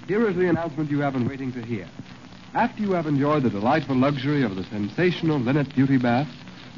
Here 0.09 0.29
is 0.29 0.35
the 0.35 0.49
announcement 0.49 0.91
you 0.91 0.99
have 1.01 1.13
been 1.13 1.29
waiting 1.29 1.53
to 1.53 1.63
hear. 1.63 1.87
After 2.55 2.83
you 2.83 2.93
have 2.93 3.07
enjoyed 3.07 3.45
the 3.45 3.51
delightful 3.51 3.95
luxury 3.95 4.43
of 4.43 4.57
the 4.57 4.65
sensational 4.65 5.39
Linit 5.39 5.73
Beauty 5.73 5.99
Bath, 5.99 6.27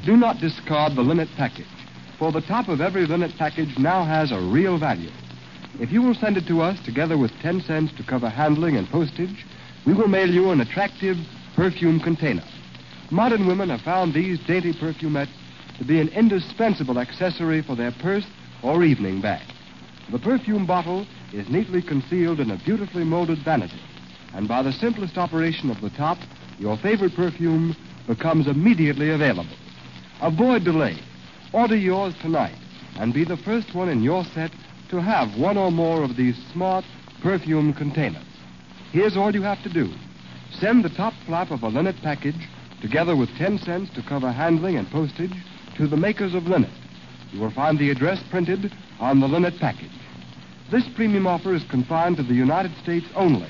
do 0.05 0.15
not 0.15 0.39
discard 0.39 0.95
the 0.95 1.01
Linit 1.01 1.35
package, 1.35 1.65
for 2.19 2.31
the 2.31 2.41
top 2.41 2.67
of 2.67 2.79
every 2.79 3.07
Linit 3.07 3.35
package 3.39 3.75
now 3.79 4.03
has 4.03 4.31
a 4.31 4.39
real 4.39 4.77
value. 4.77 5.09
If 5.79 5.91
you 5.91 6.03
will 6.03 6.13
send 6.13 6.37
it 6.37 6.45
to 6.45 6.61
us 6.61 6.79
together 6.81 7.17
with 7.17 7.31
10 7.41 7.61
cents 7.61 7.91
to 7.97 8.03
cover 8.03 8.29
handling 8.29 8.75
and 8.75 8.87
postage, 8.87 9.47
we 9.83 9.95
will 9.95 10.07
mail 10.07 10.29
you 10.29 10.51
an 10.51 10.61
attractive 10.61 11.17
perfume 11.55 11.99
container. 11.99 12.43
Modern 13.09 13.47
women 13.47 13.69
have 13.69 13.81
found 13.81 14.13
these 14.13 14.39
dainty 14.45 14.73
perfumettes 14.73 15.31
to 15.79 15.83
be 15.83 15.99
an 15.99 16.09
indispensable 16.09 16.99
accessory 16.99 17.63
for 17.63 17.75
their 17.75 17.91
purse 17.93 18.27
or 18.61 18.83
evening 18.83 19.21
bag. 19.21 19.41
The 20.11 20.19
perfume 20.19 20.67
bottle 20.67 21.07
is 21.33 21.49
neatly 21.49 21.81
concealed 21.81 22.39
in 22.39 22.51
a 22.51 22.57
beautifully 22.57 23.03
molded 23.03 23.39
vanity, 23.39 23.81
and 24.33 24.47
by 24.47 24.61
the 24.61 24.71
simplest 24.73 25.17
operation 25.17 25.69
of 25.69 25.79
the 25.81 25.89
top, 25.91 26.17
your 26.59 26.77
favorite 26.77 27.15
perfume 27.15 27.75
becomes 28.07 28.47
immediately 28.47 29.11
available. 29.11 29.55
Avoid 30.21 30.63
delay. 30.63 30.97
Order 31.53 31.75
yours 31.75 32.15
tonight 32.21 32.55
and 32.97 33.13
be 33.13 33.23
the 33.23 33.37
first 33.37 33.73
one 33.73 33.89
in 33.89 34.01
your 34.01 34.23
set 34.23 34.51
to 34.89 35.01
have 35.01 35.37
one 35.37 35.57
or 35.57 35.71
more 35.71 36.03
of 36.03 36.15
these 36.15 36.37
smart 36.51 36.85
perfume 37.21 37.73
containers. 37.73 38.25
Here's 38.91 39.17
all 39.17 39.33
you 39.33 39.41
have 39.41 39.61
to 39.63 39.69
do. 39.69 39.91
Send 40.51 40.83
the 40.83 40.89
top 40.89 41.13
flap 41.25 41.51
of 41.51 41.63
a 41.63 41.69
Linit 41.69 42.01
package, 42.01 42.47
together 42.81 43.15
with 43.15 43.29
10 43.37 43.57
cents 43.59 43.89
to 43.95 44.03
cover 44.03 44.31
handling 44.31 44.77
and 44.77 44.89
postage, 44.89 45.33
to 45.77 45.87
the 45.87 45.97
makers 45.97 46.35
of 46.35 46.43
Linit. 46.43 46.73
You 47.31 47.39
will 47.39 47.51
find 47.51 47.79
the 47.79 47.89
address 47.89 48.21
printed 48.29 48.71
on 48.99 49.19
the 49.19 49.27
Linit 49.27 49.59
package. 49.59 49.89
This 50.71 50.87
premium 50.95 51.25
offer 51.25 51.53
is 51.53 51.63
confined 51.63 52.17
to 52.17 52.23
the 52.23 52.35
United 52.35 52.75
States 52.83 53.07
only. 53.15 53.49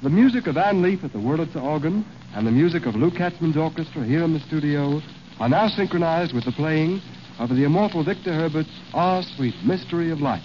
The 0.00 0.10
music 0.10 0.46
of 0.46 0.56
Ann 0.56 0.80
Leaf 0.80 1.02
at 1.02 1.12
the 1.12 1.18
Wurlitzer 1.18 1.60
organ 1.60 2.06
and 2.32 2.46
the 2.46 2.52
music 2.52 2.86
of 2.86 2.94
Lou 2.94 3.10
Katzman's 3.10 3.56
orchestra 3.56 4.04
here 4.04 4.22
in 4.22 4.32
the 4.32 4.38
studio 4.38 5.02
are 5.40 5.48
now 5.48 5.66
synchronized 5.66 6.32
with 6.32 6.44
the 6.44 6.52
playing 6.52 7.00
of 7.40 7.48
the 7.48 7.64
immortal 7.64 8.04
Victor 8.04 8.32
Herbert's 8.32 8.70
Ah, 8.94 9.22
Sweet 9.22 9.54
Mystery 9.64 10.12
of 10.12 10.20
Life. 10.20 10.44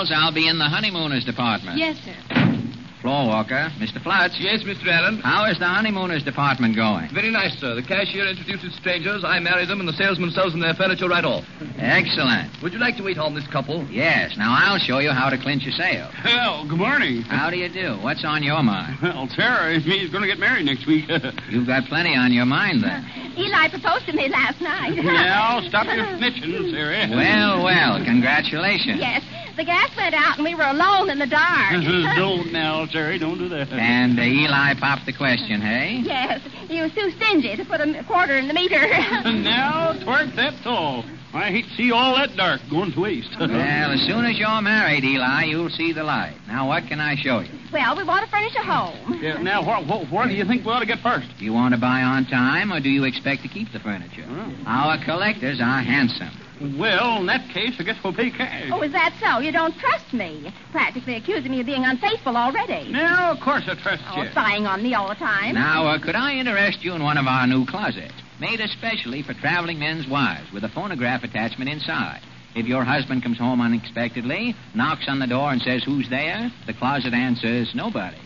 One 0.00 0.06
calls, 0.06 0.12
I'll 0.14 0.32
be 0.34 0.48
in 0.48 0.58
the 0.58 0.64
honeymooners 0.64 1.24
department. 1.24 1.78
Yes, 1.78 1.96
sir. 2.04 2.14
Floor 3.02 3.26
walker, 3.28 3.72
Mr. 3.80 3.96
Flutz. 4.02 4.36
Yes, 4.38 4.62
Mr. 4.62 4.88
Allen. 4.88 5.20
How 5.24 5.46
is 5.46 5.58
the 5.58 5.66
honeymooners 5.66 6.22
department 6.22 6.76
going? 6.76 7.08
Very 7.14 7.30
nice, 7.30 7.56
sir. 7.58 7.74
The 7.74 7.82
cashier 7.82 8.26
introduces 8.26 8.74
strangers, 8.76 9.24
I 9.24 9.40
marry 9.40 9.64
them, 9.64 9.80
and 9.80 9.88
the 9.88 9.94
salesman 9.94 10.30
sells 10.32 10.52
them 10.52 10.60
their 10.60 10.74
furniture 10.74 11.08
right 11.08 11.24
off. 11.24 11.44
Excellent. 11.78 12.52
Would 12.62 12.74
you 12.74 12.78
like 12.78 12.96
to 12.98 13.02
wait 13.02 13.16
on 13.16 13.34
this 13.34 13.46
couple? 13.48 13.86
Yes. 13.88 14.36
Now 14.36 14.54
I'll 14.56 14.78
show 14.78 14.98
you 14.98 15.12
how 15.12 15.30
to 15.30 15.38
clinch 15.38 15.66
a 15.66 15.72
sale. 15.72 16.10
Well, 16.24 16.68
good 16.68 16.78
morning. 16.78 17.22
How 17.22 17.48
do 17.48 17.56
you 17.56 17.68
do? 17.72 17.96
What's 18.02 18.24
on 18.24 18.42
your 18.42 18.62
mind? 18.62 18.98
Well, 19.02 19.28
Sarah 19.34 19.72
is 19.74 19.86
me 19.86 19.96
is 20.04 20.10
going 20.10 20.22
to 20.22 20.28
get 20.28 20.38
married 20.38 20.66
next 20.66 20.86
week. 20.86 21.08
You've 21.48 21.66
got 21.66 21.84
plenty 21.88 22.14
on 22.14 22.32
your 22.32 22.46
mind 22.46 22.84
then. 22.84 23.04
Eli 23.36 23.68
proposed 23.68 24.06
to 24.06 24.12
me 24.12 24.28
last 24.28 24.60
night. 24.60 24.96
now, 25.02 25.60
stop 25.68 25.86
your 25.86 26.04
snitching, 26.18 26.70
Sarah. 26.70 27.08
Well, 27.10 27.64
well, 27.64 28.04
congratulations. 28.04 28.98
Yes. 29.00 29.22
The 29.56 29.64
gas 29.64 29.90
went 29.96 30.14
out 30.14 30.38
and 30.38 30.44
we 30.44 30.54
were 30.54 30.64
alone 30.64 31.10
in 31.10 31.18
the 31.18 31.26
dark. 31.26 31.72
don't 32.16 32.52
now, 32.52 32.86
Sarah. 32.86 33.18
Don't 33.18 33.38
do 33.38 33.48
that. 33.50 33.68
And 33.70 34.18
uh, 34.18 34.22
Eli 34.22 34.74
popped 34.78 35.06
the 35.06 35.12
question, 35.12 35.60
hey? 35.60 36.00
yes. 36.02 36.40
He 36.68 36.80
was 36.80 36.92
too 36.94 37.10
stingy 37.16 37.56
to 37.56 37.64
put 37.64 37.80
a 37.80 38.04
quarter 38.04 38.38
in 38.38 38.48
the 38.48 38.54
meter. 38.54 38.80
now, 38.88 39.92
twerk 40.00 40.34
that 40.36 40.54
tall. 40.62 41.04
I 41.32 41.50
hate 41.50 41.64
to 41.66 41.74
see 41.76 41.92
all 41.92 42.16
that 42.16 42.36
dark 42.36 42.60
going 42.70 42.92
to 42.92 43.00
waste. 43.00 43.30
well, 43.38 43.50
as 43.92 44.00
soon 44.06 44.24
as 44.24 44.36
you're 44.38 44.60
married, 44.62 45.04
Eli, 45.04 45.44
you'll 45.44 45.70
see 45.70 45.92
the 45.92 46.02
light. 46.02 46.34
Now, 46.48 46.66
what 46.68 46.86
can 46.88 46.98
I 47.00 47.14
show 47.16 47.40
you? 47.40 47.50
well, 47.72 47.96
we 47.96 48.02
want 48.02 48.24
to 48.24 48.30
furnish 48.30 48.54
a 48.56 48.62
home. 48.64 49.20
Yeah, 49.22 49.40
now, 49.40 49.64
what, 49.64 49.86
what, 49.86 50.10
what 50.10 50.28
do 50.28 50.34
you 50.34 50.44
think 50.44 50.64
we 50.64 50.72
ought 50.72 50.80
to 50.80 50.86
get 50.86 50.98
first? 51.00 51.28
Do 51.38 51.44
you 51.44 51.52
want 51.52 51.72
to 51.74 51.80
buy 51.80 52.02
on 52.02 52.26
time, 52.26 52.72
or 52.72 52.80
do 52.80 52.88
you 52.90 53.04
expect 53.04 53.42
to 53.42 53.48
keep 53.48 53.72
the 53.72 53.78
furniture? 53.78 54.26
Our 54.66 55.02
collectors 55.04 55.60
are 55.60 55.82
handsome. 55.82 56.30
Well, 56.78 57.18
in 57.20 57.26
that 57.26 57.48
case, 57.54 57.74
I 57.78 57.84
guess 57.84 57.96
we'll 58.04 58.12
pay 58.12 58.30
cash. 58.30 58.68
Oh, 58.72 58.82
is 58.82 58.92
that 58.92 59.14
so? 59.18 59.38
You 59.40 59.50
don't 59.50 59.74
trust 59.78 60.12
me. 60.12 60.52
Practically 60.72 61.14
accusing 61.16 61.50
me 61.52 61.60
of 61.60 61.66
being 61.66 61.84
unfaithful 61.86 62.36
already. 62.36 62.90
No, 62.92 63.30
of 63.32 63.40
course 63.40 63.64
I 63.66 63.76
trust 63.80 64.02
Oh, 64.10 64.22
you. 64.22 64.30
spying 64.32 64.66
on 64.66 64.82
me 64.82 64.94
all 64.94 65.08
the 65.08 65.14
time. 65.14 65.54
Now, 65.54 65.86
uh, 65.86 65.98
could 65.98 66.16
I 66.16 66.34
interest 66.34 66.84
you 66.84 66.92
in 66.92 67.02
one 67.02 67.16
of 67.16 67.26
our 67.26 67.46
new 67.46 67.64
closets? 67.64 68.12
Made 68.40 68.60
especially 68.60 69.22
for 69.22 69.34
traveling 69.34 69.78
men's 69.78 70.08
wives, 70.08 70.50
with 70.50 70.64
a 70.64 70.70
phonograph 70.70 71.24
attachment 71.24 71.70
inside. 71.70 72.22
If 72.54 72.66
your 72.66 72.84
husband 72.84 73.22
comes 73.22 73.38
home 73.38 73.60
unexpectedly, 73.60 74.56
knocks 74.74 75.04
on 75.08 75.20
the 75.20 75.26
door 75.26 75.52
and 75.52 75.62
says, 75.62 75.84
Who's 75.84 76.08
there? 76.10 76.50
The 76.66 76.74
closet 76.74 77.14
answers, 77.14 77.70
Nobody. 77.74 78.16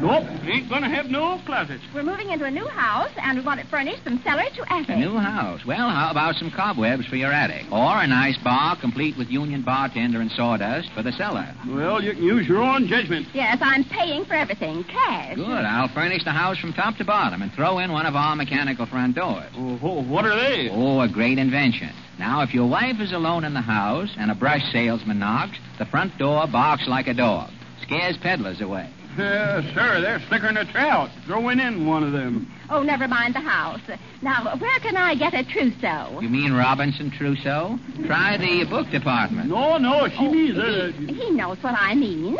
Nope, 0.00 0.24
ain't 0.44 0.68
going 0.68 0.82
to 0.82 0.88
have 0.88 1.06
no 1.06 1.40
closets. 1.44 1.82
We're 1.94 2.04
moving 2.04 2.30
into 2.30 2.44
a 2.44 2.50
new 2.50 2.66
house, 2.66 3.10
and 3.20 3.38
we 3.38 3.44
want 3.44 3.60
it 3.60 3.66
furnished 3.66 4.02
from 4.04 4.22
cellar 4.22 4.44
to 4.54 4.72
attic. 4.72 4.90
A 4.90 4.96
new 4.96 5.18
house. 5.18 5.60
Well, 5.66 5.90
how 5.90 6.10
about 6.10 6.36
some 6.36 6.50
cobwebs 6.50 7.06
for 7.06 7.16
your 7.16 7.32
attic? 7.32 7.66
Or 7.72 8.00
a 8.00 8.06
nice 8.06 8.38
bar 8.38 8.76
complete 8.80 9.16
with 9.18 9.28
union 9.28 9.62
bartender 9.62 10.20
and 10.20 10.30
sawdust 10.30 10.90
for 10.94 11.02
the 11.02 11.12
cellar. 11.12 11.52
Well, 11.68 12.02
you 12.02 12.12
can 12.12 12.22
use 12.22 12.48
your 12.48 12.62
own 12.62 12.86
judgment. 12.86 13.26
Yes, 13.34 13.58
I'm 13.60 13.84
paying 13.84 14.24
for 14.24 14.34
everything. 14.34 14.84
Cash. 14.84 15.36
Good. 15.36 15.46
I'll 15.46 15.92
furnish 15.92 16.24
the 16.24 16.32
house 16.32 16.58
from 16.58 16.72
top 16.72 16.96
to 16.96 17.04
bottom 17.04 17.42
and 17.42 17.52
throw 17.52 17.78
in 17.80 17.92
one 17.92 18.06
of 18.06 18.14
our 18.14 18.36
mechanical 18.36 18.86
front 18.86 19.16
doors. 19.16 19.50
Oh, 19.56 20.02
what 20.02 20.24
are 20.24 20.36
they? 20.36 20.68
Oh, 20.70 21.00
a 21.00 21.08
great 21.08 21.38
invention. 21.38 21.90
Now, 22.20 22.42
if 22.42 22.52
your 22.52 22.68
wife 22.68 23.00
is 23.00 23.12
alone 23.12 23.44
in 23.44 23.54
the 23.54 23.62
house 23.62 24.14
and 24.18 24.30
a 24.30 24.34
brush 24.34 24.62
salesman 24.72 25.18
knocks, 25.18 25.56
the 25.78 25.86
front 25.86 26.18
door 26.18 26.46
barks 26.46 26.86
like 26.86 27.08
a 27.08 27.14
dog. 27.14 27.50
Scares 27.80 28.18
peddlers 28.18 28.60
away. 28.60 28.90
Uh, 29.14 29.62
sir, 29.74 30.02
they're 30.02 30.20
slicker 30.28 30.46
than 30.48 30.58
a 30.58 30.70
trout. 30.70 31.08
Throwing 31.24 31.58
in 31.60 31.86
one 31.86 32.04
of 32.04 32.12
them. 32.12 32.52
Oh, 32.68 32.82
never 32.82 33.08
mind 33.08 33.34
the 33.34 33.40
house. 33.40 33.80
Now, 34.20 34.54
where 34.58 34.78
can 34.80 34.98
I 34.98 35.14
get 35.14 35.32
a 35.32 35.42
trousseau? 35.44 36.20
You 36.20 36.28
mean 36.28 36.52
Robinson 36.52 37.10
Trousseau? 37.10 37.78
Try 38.04 38.36
the 38.36 38.66
book 38.68 38.90
department. 38.90 39.48
No, 39.48 39.78
no, 39.78 40.06
she 40.10 40.28
means... 40.28 40.58
Uh, 40.58 40.92
He 40.98 41.30
knows 41.30 41.56
what 41.62 41.74
I 41.74 41.94
mean. 41.94 42.36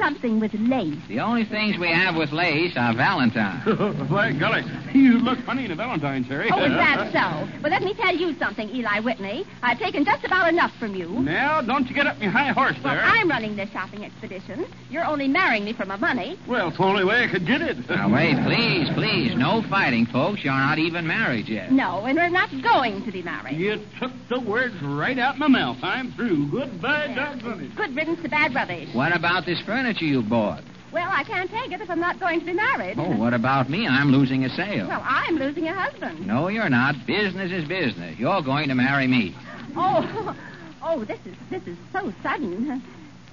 Something 0.00 0.40
with 0.40 0.54
lace. 0.54 0.96
The 1.08 1.20
only 1.20 1.44
things 1.44 1.76
we 1.78 1.88
have 1.92 2.16
with 2.16 2.32
lace 2.32 2.72
are 2.74 2.94
Valentine's. 2.94 3.64
By 4.10 4.32
golly, 4.32 4.62
you 4.94 5.18
look 5.18 5.38
funny 5.44 5.66
in 5.66 5.70
a 5.72 5.76
Valentine's, 5.76 6.26
Harry. 6.28 6.48
Oh, 6.50 6.64
is 6.64 6.72
that 6.72 7.12
so? 7.12 7.60
Well, 7.62 7.70
let 7.70 7.82
me 7.82 7.92
tell 7.92 8.16
you 8.16 8.34
something, 8.38 8.70
Eli 8.70 9.00
Whitney. 9.00 9.44
I've 9.62 9.78
taken 9.78 10.02
just 10.06 10.24
about 10.24 10.48
enough 10.48 10.72
from 10.80 10.94
you. 10.94 11.06
Now, 11.10 11.60
don't 11.60 11.86
you 11.86 11.94
get 11.94 12.06
up 12.06 12.18
your 12.18 12.30
high 12.30 12.48
horse 12.52 12.76
Well, 12.82 12.94
there. 12.94 13.02
I'm 13.04 13.28
running 13.28 13.56
this 13.56 13.68
shopping 13.72 14.02
expedition. 14.06 14.64
You're 14.88 15.04
only 15.04 15.28
marrying 15.28 15.66
me 15.66 15.74
for 15.74 15.84
my 15.84 15.96
money. 15.96 16.38
Well, 16.48 16.68
it's 16.68 16.78
the 16.78 16.84
only 16.84 17.04
way 17.04 17.24
I 17.24 17.28
could 17.30 17.46
get 17.46 17.60
it. 17.60 17.76
Now, 17.90 18.10
wait, 18.10 18.36
please, 18.46 18.88
please. 18.94 19.36
No 19.36 19.62
fighting, 19.68 20.06
folks. 20.06 20.42
You're 20.42 20.54
not 20.54 20.78
even 20.78 21.06
married 21.06 21.46
yet. 21.46 21.72
No, 21.72 22.06
and 22.06 22.16
we're 22.16 22.30
not 22.30 22.48
going 22.62 23.04
to 23.04 23.12
be 23.12 23.20
married. 23.22 23.58
You 23.58 23.84
took 24.00 24.12
the 24.30 24.40
words 24.40 24.74
right 24.82 25.18
out 25.18 25.36
my 25.36 25.48
mouth. 25.48 25.76
I'm 25.82 26.10
through. 26.12 26.50
Goodbye, 26.50 27.12
doggone 27.14 27.64
it. 27.64 27.76
Good 27.76 27.94
riddance 27.94 28.22
to 28.22 28.30
bad 28.30 28.54
rubbish. 28.54 28.88
What 28.94 29.14
about 29.14 29.44
this 29.44 29.60
furniture 29.66 29.89
you 29.98 30.22
bought? 30.22 30.62
Well, 30.92 31.08
I 31.08 31.22
can't 31.22 31.50
take 31.50 31.70
it 31.72 31.80
if 31.80 31.88
I'm 31.88 32.00
not 32.00 32.18
going 32.18 32.40
to 32.40 32.46
be 32.46 32.52
married. 32.52 32.96
Oh, 32.98 33.16
what 33.16 33.32
about 33.32 33.70
me? 33.70 33.86
I'm 33.86 34.10
losing 34.10 34.44
a 34.44 34.48
sale. 34.48 34.88
Well, 34.88 35.02
I'm 35.04 35.36
losing 35.36 35.68
a 35.68 35.74
husband. 35.74 36.26
No, 36.26 36.48
you're 36.48 36.68
not. 36.68 37.06
Business 37.06 37.52
is 37.52 37.68
business. 37.68 38.18
You're 38.18 38.42
going 38.42 38.68
to 38.68 38.74
marry 38.74 39.06
me. 39.06 39.34
Oh, 39.76 40.36
oh, 40.82 41.04
this 41.04 41.20
is 41.24 41.36
this 41.48 41.62
is 41.66 41.76
so 41.92 42.12
sudden. 42.22 42.82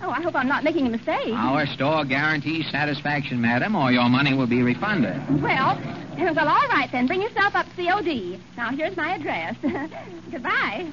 Oh, 0.02 0.12
I 0.12 0.22
hope 0.22 0.36
I'm 0.36 0.48
not 0.48 0.64
making 0.64 0.86
a 0.86 0.90
mistake. 0.92 1.34
Our 1.34 1.66
store 1.66 2.06
guarantees 2.06 2.70
satisfaction, 2.70 3.42
madam, 3.42 3.76
or 3.76 3.92
your 3.92 4.08
money 4.08 4.36
will 4.36 4.46
be 4.46 4.62
refunded. 4.62 5.16
Well, 5.42 5.80
eh, 6.18 6.32
well, 6.32 6.48
all 6.48 6.68
right 6.70 6.88
then. 6.92 7.08
Bring 7.08 7.24
yourself 7.24 7.56
up 7.56 7.66
to 7.68 7.76
the 7.76 7.90
OD. 7.90 8.40
Now, 8.56 8.70
here's 8.70 8.96
my 8.96 9.16
address. 9.16 9.56
Goodbye. 10.32 10.92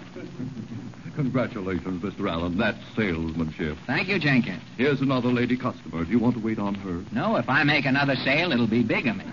Congratulations, 1.16 2.02
Mr. 2.02 2.28
Allen. 2.30 2.58
That's 2.58 2.78
salesmanship. 2.96 3.76
Thank 3.86 4.08
you, 4.08 4.18
Jenkins. 4.18 4.62
Here's 4.76 5.00
another 5.00 5.28
lady 5.28 5.56
customer. 5.56 6.04
Do 6.04 6.10
you 6.10 6.18
want 6.18 6.36
to 6.36 6.42
wait 6.42 6.58
on 6.58 6.74
her? 6.74 7.04
No, 7.12 7.36
if 7.36 7.48
I 7.48 7.62
make 7.62 7.84
another 7.86 8.16
sale, 8.16 8.52
it'll 8.52 8.66
be 8.66 8.82
bigamy. 8.82 9.24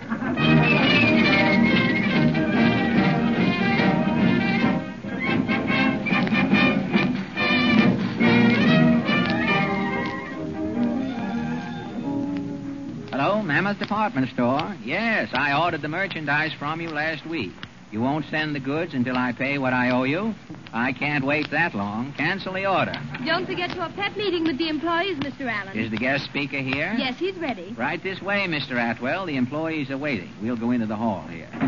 Hello, 13.10 13.42
Mammoth 13.42 13.78
Department 13.78 14.28
Store. 14.30 14.76
Yes, 14.84 15.30
I 15.32 15.60
ordered 15.60 15.82
the 15.82 15.88
merchandise 15.88 16.52
from 16.58 16.80
you 16.80 16.88
last 16.90 17.26
week. 17.26 17.52
You 17.92 18.00
won't 18.00 18.24
send 18.30 18.54
the 18.54 18.60
goods 18.60 18.94
until 18.94 19.18
I 19.18 19.32
pay 19.32 19.58
what 19.58 19.74
I 19.74 19.90
owe 19.90 20.04
you? 20.04 20.34
I 20.72 20.92
can't 20.94 21.26
wait 21.26 21.50
that 21.50 21.74
long. 21.74 22.14
Cancel 22.14 22.54
the 22.54 22.64
order. 22.64 22.94
Don't 23.26 23.44
forget 23.44 23.76
your 23.76 23.90
pep 23.90 24.16
meeting 24.16 24.44
with 24.44 24.56
the 24.56 24.70
employees, 24.70 25.18
Mr. 25.18 25.42
Allen. 25.42 25.78
Is 25.78 25.90
the 25.90 25.98
guest 25.98 26.24
speaker 26.24 26.58
here? 26.58 26.94
Yes, 26.96 27.18
he's 27.18 27.36
ready. 27.36 27.74
Right 27.76 28.02
this 28.02 28.22
way, 28.22 28.46
Mr. 28.48 28.78
Atwell. 28.80 29.26
The 29.26 29.36
employees 29.36 29.90
are 29.90 29.98
waiting. 29.98 30.30
We'll 30.40 30.56
go 30.56 30.70
into 30.70 30.86
the 30.86 30.96
hall 30.96 31.26
here. 31.28 31.48
Sit 31.52 31.60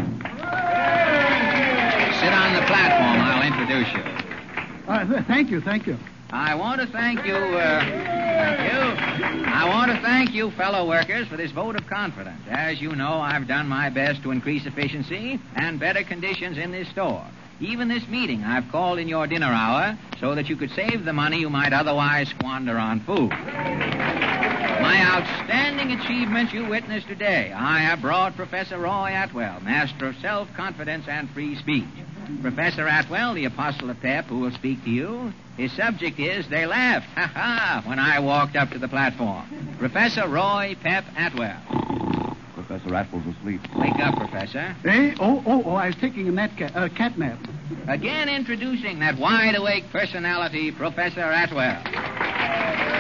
on 2.33 2.55
the 2.55 2.63
platform. 2.67 3.21
I'll 3.21 3.47
introduce 3.47 3.93
you. 3.93 4.01
Uh, 4.89 5.05
th- 5.07 5.27
thank 5.27 5.51
you, 5.51 5.61
thank 5.61 5.87
you. 5.87 5.99
I 6.31 6.55
want 6.55 6.81
to 6.81 6.87
thank 6.89 7.25
you, 7.25 7.35
uh, 7.35 7.85
you. 8.65 9.45
I 9.47 9.69
want 9.69 9.93
to 9.93 10.01
thank 10.01 10.35
you, 10.35 10.51
fellow 10.53 10.89
workers, 10.89 11.29
for 11.29 11.37
this 11.37 11.53
vote 11.53 11.77
of 11.77 11.87
confidence. 11.87 12.41
As 12.49 12.81
you 12.81 12.97
know, 12.97 13.21
I've 13.21 13.47
done 13.47 13.69
my 13.69 13.91
best 13.91 14.23
to 14.23 14.31
increase 14.31 14.67
efficiency 14.67 15.39
and 15.55 15.79
better 15.79 16.03
conditions 16.03 16.59
in 16.59 16.73
this 16.73 16.89
store. 16.89 17.25
Even 17.61 17.89
this 17.89 18.07
meeting 18.09 18.43
I've 18.43 18.71
called 18.73 18.99
in 18.99 19.07
your 19.07 19.27
dinner 19.27 19.53
hour 19.53 19.97
so 20.19 20.35
that 20.35 20.49
you 20.49 20.57
could 20.57 20.71
save 20.73 21.05
the 21.05 21.13
money 21.13 21.39
you 21.39 21.49
might 21.49 21.73
otherwise 21.73 22.29
squander 22.31 22.77
on 22.79 23.01
food. 23.01 23.31
My 23.31 25.01
outstanding 25.01 25.93
achievements 25.93 26.53
you 26.53 26.67
witnessed 26.67 27.07
today. 27.07 27.53
I 27.53 27.79
have 27.79 28.01
brought 28.01 28.35
Professor 28.35 28.79
Roy 28.79 29.13
Atwell, 29.15 29.61
master 29.61 30.09
of 30.09 30.17
self-confidence 30.17 31.07
and 31.07 31.31
free 31.31 31.55
speech. 31.57 31.85
Professor 32.43 32.89
Atwell, 32.89 33.35
the 33.35 33.45
apostle 33.45 33.91
of 33.91 34.01
pep, 34.01 34.27
who 34.27 34.41
will 34.41 34.51
speak 34.53 34.83
to 34.85 34.91
you. 34.91 35.33
His 35.57 35.73
subject 35.73 36.19
is 36.19 36.49
They 36.49 36.67
Laughed, 36.67 37.07
ha 37.15 37.27
ha, 37.33 37.83
when 37.87 37.99
I 37.99 38.19
walked 38.19 38.57
up 38.57 38.71
to 38.71 38.79
the 38.79 38.89
platform. 38.89 39.77
Professor 39.79 40.29
Roy 40.29 40.77
Pep 40.83 41.05
Atwell. 41.17 41.61
Professor 42.55 42.95
Atwell's 42.95 43.27
asleep. 43.37 43.61
Wake 43.77 43.99
up, 44.01 44.17
Professor. 44.17 44.75
Eh? 44.85 45.15
Oh, 45.21 45.43
oh, 45.47 45.63
oh, 45.65 45.75
I 45.75 45.87
was 45.89 45.97
taking 45.97 46.27
a 46.29 46.33
nap 46.33 46.51
ca- 46.59 46.71
uh, 46.75 46.89
cat 46.89 47.17
nap. 47.19 47.39
Again 47.87 48.29
introducing 48.29 48.99
that 49.01 49.19
wide 49.19 49.55
awake 49.55 49.85
personality, 49.93 50.73
Professor 50.73 51.21
Atwell. 51.21 52.94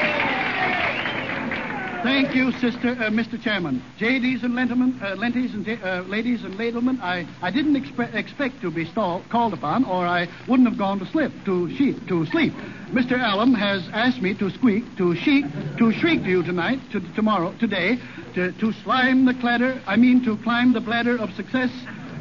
Thank 2.05 2.35
you, 2.35 2.53
sister, 2.53 2.90
uh, 2.90 3.09
Mr. 3.09 3.40
Chairman. 3.43 3.83
JDs 3.99 4.43
and 4.43 4.55
gentlemen, 4.55 5.01
uh, 5.03 5.17
lenties 5.17 5.55
and 5.55 5.67
uh, 5.83 6.03
ladies 6.07 6.45
and 6.45 6.55
ladlemen, 6.59 7.01
I, 7.01 7.27
I 7.40 7.51
didn't 7.51 7.83
expe- 7.83 8.12
expect 8.14 8.61
to 8.61 8.71
be 8.71 8.85
stall- 8.85 9.23
called 9.31 9.55
upon, 9.55 9.87
or 9.87 10.07
I 10.07 10.29
wouldn't 10.47 10.69
have 10.69 10.77
gone 10.77 10.99
to 10.99 11.07
sleep. 11.07 11.33
To 11.47 11.75
sheep, 11.75 12.07
to 12.09 12.27
sleep. 12.27 12.53
Mr. 12.93 13.19
Allen 13.19 13.55
has 13.55 13.88
asked 13.95 14.21
me 14.21 14.35
to 14.35 14.51
squeak, 14.51 14.85
to 14.99 15.17
shriek, 15.17 15.47
to 15.79 15.93
shriek 15.95 16.25
to 16.25 16.29
you 16.29 16.43
tonight, 16.43 16.79
to 16.93 17.01
tomorrow, 17.14 17.55
today, 17.59 17.99
to, 18.35 18.53
to 18.53 18.73
slime 18.83 19.25
the 19.25 19.33
cladder. 19.33 19.81
I 19.87 19.97
mean 19.97 20.23
to 20.27 20.37
climb 20.37 20.75
the 20.75 20.83
bladder 20.83 21.17
of 21.19 21.33
success. 21.33 21.71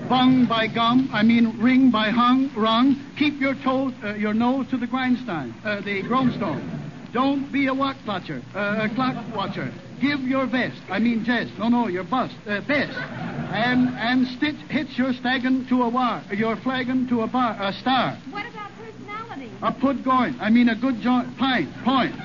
Bung 0.08 0.46
by 0.46 0.67
gum, 0.67 1.10
I 1.12 1.24
mean 1.24 1.60
ring 1.60 1.91
by 1.91 2.10
hung, 2.10 2.50
rung. 2.56 2.96
Keep 3.17 3.41
your 3.41 3.56
toes, 3.56 3.93
uh, 4.02 4.13
your 4.13 4.34
nose 4.34 4.69
to 4.69 4.78
the 4.78 4.88
grindstone, 4.88 5.54
uh, 5.65 5.82
the 5.82 6.04
grindstone. 6.04 6.83
Don't 7.13 7.52
be 7.52 7.67
a 7.67 7.73
watch 7.73 7.97
watcher, 8.08 8.41
uh, 8.56 8.89
a 8.89 8.95
clock 8.95 9.15
watcher. 9.36 9.71
Give 10.02 10.19
your 10.21 10.47
vest, 10.47 10.82
I 10.89 10.97
mean 10.97 11.23
jest, 11.23 11.54
no, 11.60 11.69
no, 11.69 11.88
your 11.88 12.04
bust, 12.04 12.34
uh, 12.47 12.60
best. 12.62 12.97
And 12.97 13.89
and 13.89 14.28
stitch, 14.36 14.56
hitch 14.69 14.97
your 14.97 15.13
staggin 15.13 15.67
to 15.69 15.84
a 15.84 15.89
war, 15.89 16.23
your 16.32 16.58
flagon 16.58 17.08
to 17.10 17.21
a 17.21 17.28
bar, 17.28 17.56
a 17.62 17.71
star. 17.73 18.17
What 18.32 18.47
about 18.47 18.71
personality? 18.78 19.52
A 19.62 19.71
put 19.71 20.04
going, 20.04 20.36
I 20.41 20.49
mean 20.49 20.69
a 20.69 20.76
good 20.76 21.02
joint, 21.02 21.38
pint, 21.38 21.69
point. 21.86 22.15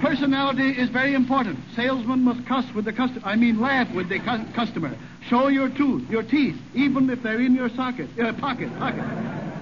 Personality 0.00 0.70
is 0.70 0.88
very 0.90 1.14
important. 1.14 1.58
Salesman 1.74 2.22
must 2.22 2.46
cuss 2.46 2.64
with 2.74 2.84
the 2.84 2.92
customer. 2.92 3.22
I 3.24 3.36
mean, 3.36 3.60
laugh 3.60 3.92
with 3.94 4.08
the 4.08 4.18
cu- 4.18 4.52
customer. 4.54 4.96
Show 5.28 5.48
your 5.48 5.68
tooth, 5.68 6.08
your 6.10 6.22
teeth, 6.22 6.56
even 6.74 7.10
if 7.10 7.22
they're 7.22 7.40
in 7.40 7.54
your 7.54 7.68
socket, 7.70 8.08
uh, 8.18 8.32
pocket, 8.40 8.68
pocket. 8.78 9.04